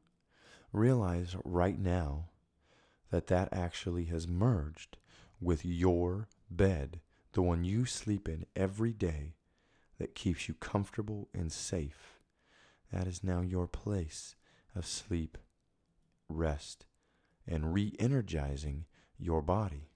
realize 0.73 1.35
right 1.45 1.79
now 1.79 2.27
that 3.11 3.27
that 3.29 3.49
actually 3.53 4.05
has 4.05 4.29
merged 4.29 4.97
with 5.41 5.65
your 5.65 6.29
bed, 6.51 7.01
the 7.33 7.43
one 7.43 7.65
you 7.65 7.85
sleep 7.85 8.29
in 8.29 8.47
every 8.55 8.93
day 8.93 9.35
that 9.99 10.15
keeps 10.15 10.49
you 10.49 10.55
comfortable 10.55 11.29
and 11.35 11.51
safe. 11.51 12.16
That 12.93 13.07
is 13.07 13.25
now 13.25 13.41
your 13.41 13.67
place 13.67 14.37
of 14.75 14.87
sleep, 14.87 15.39
rest, 16.29 16.87
and 17.47 17.73
re 17.73 17.95
energizing 17.99 18.85
your 19.19 19.43
body. 19.43 19.91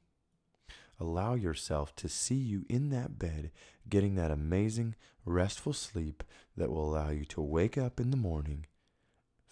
Allow 0.98 1.34
yourself 1.34 1.94
to 1.96 2.08
see 2.08 2.34
you 2.34 2.64
in 2.68 2.90
that 2.90 3.18
bed, 3.18 3.50
getting 3.88 4.16
that 4.16 4.30
amazing, 4.30 4.94
restful 5.24 5.72
sleep 5.72 6.22
that 6.56 6.70
will 6.70 6.84
allow 6.84 7.10
you 7.10 7.24
to 7.26 7.40
wake 7.40 7.78
up 7.78 7.98
in 7.98 8.10
the 8.10 8.16
morning 8.16 8.66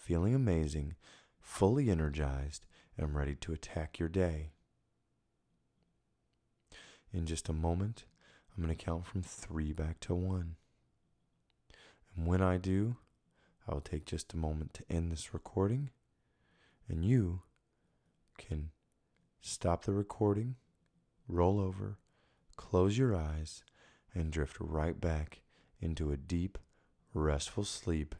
feeling 0.09 0.33
amazing, 0.33 0.95
fully 1.39 1.91
energized, 1.91 2.65
and 2.97 3.15
ready 3.15 3.35
to 3.35 3.53
attack 3.53 3.99
your 3.99 4.09
day. 4.09 4.49
In 7.13 7.27
just 7.27 7.47
a 7.47 7.53
moment, 7.53 8.05
I'm 8.57 8.63
going 8.63 8.75
to 8.75 8.83
count 8.83 9.05
from 9.05 9.21
three 9.21 9.71
back 9.71 9.99
to 9.99 10.15
one. 10.15 10.55
And 12.17 12.25
when 12.25 12.41
I 12.41 12.57
do, 12.57 12.95
I 13.69 13.73
will 13.75 13.81
take 13.81 14.05
just 14.05 14.33
a 14.33 14.37
moment 14.37 14.73
to 14.73 14.91
end 14.91 15.11
this 15.11 15.31
recording, 15.31 15.91
and 16.87 17.05
you 17.05 17.43
can 18.35 18.71
stop 19.41 19.85
the 19.85 19.93
recording, 19.93 20.55
roll 21.27 21.59
over, 21.59 21.99
close 22.55 22.97
your 22.97 23.15
eyes, 23.15 23.63
and 24.15 24.31
drift 24.31 24.57
right 24.59 24.99
back 24.99 25.41
into 25.79 26.11
a 26.11 26.17
deep, 26.17 26.57
restful 27.13 27.63
sleep 27.63 28.15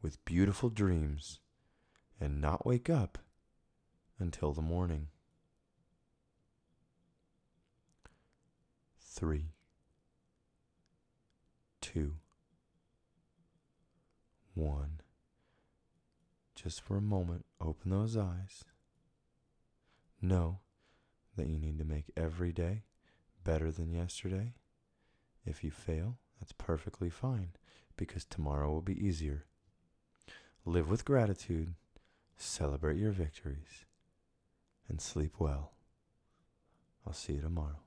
with 0.00 0.24
beautiful 0.24 0.70
dreams 0.70 1.40
and 2.20 2.40
not 2.40 2.64
wake 2.64 2.88
up 2.88 3.18
until 4.20 4.52
the 4.52 4.62
morning. 4.62 5.08
Three, 9.00 9.54
two, 11.80 12.14
one. 14.54 15.00
Just 16.54 16.80
for 16.82 16.96
a 16.96 17.02
moment, 17.02 17.44
open 17.60 17.90
those 17.90 18.16
eyes. 18.16 18.64
Know 20.20 20.60
that 21.36 21.48
you 21.48 21.58
need 21.58 21.78
to 21.78 21.84
make 21.84 22.12
every 22.16 22.52
day 22.52 22.82
better 23.44 23.70
than 23.70 23.90
yesterday. 23.90 24.54
If 25.44 25.64
you 25.64 25.70
fail, 25.70 26.18
that's 26.38 26.52
perfectly 26.52 27.10
fine 27.10 27.50
because 27.96 28.24
tomorrow 28.24 28.70
will 28.70 28.82
be 28.82 29.04
easier. 29.04 29.46
Live 30.64 30.88
with 30.88 31.04
gratitude, 31.04 31.74
celebrate 32.36 32.98
your 32.98 33.10
victories, 33.10 33.86
and 34.88 35.00
sleep 35.00 35.34
well. 35.38 35.72
I'll 37.06 37.12
see 37.12 37.34
you 37.34 37.40
tomorrow. 37.40 37.81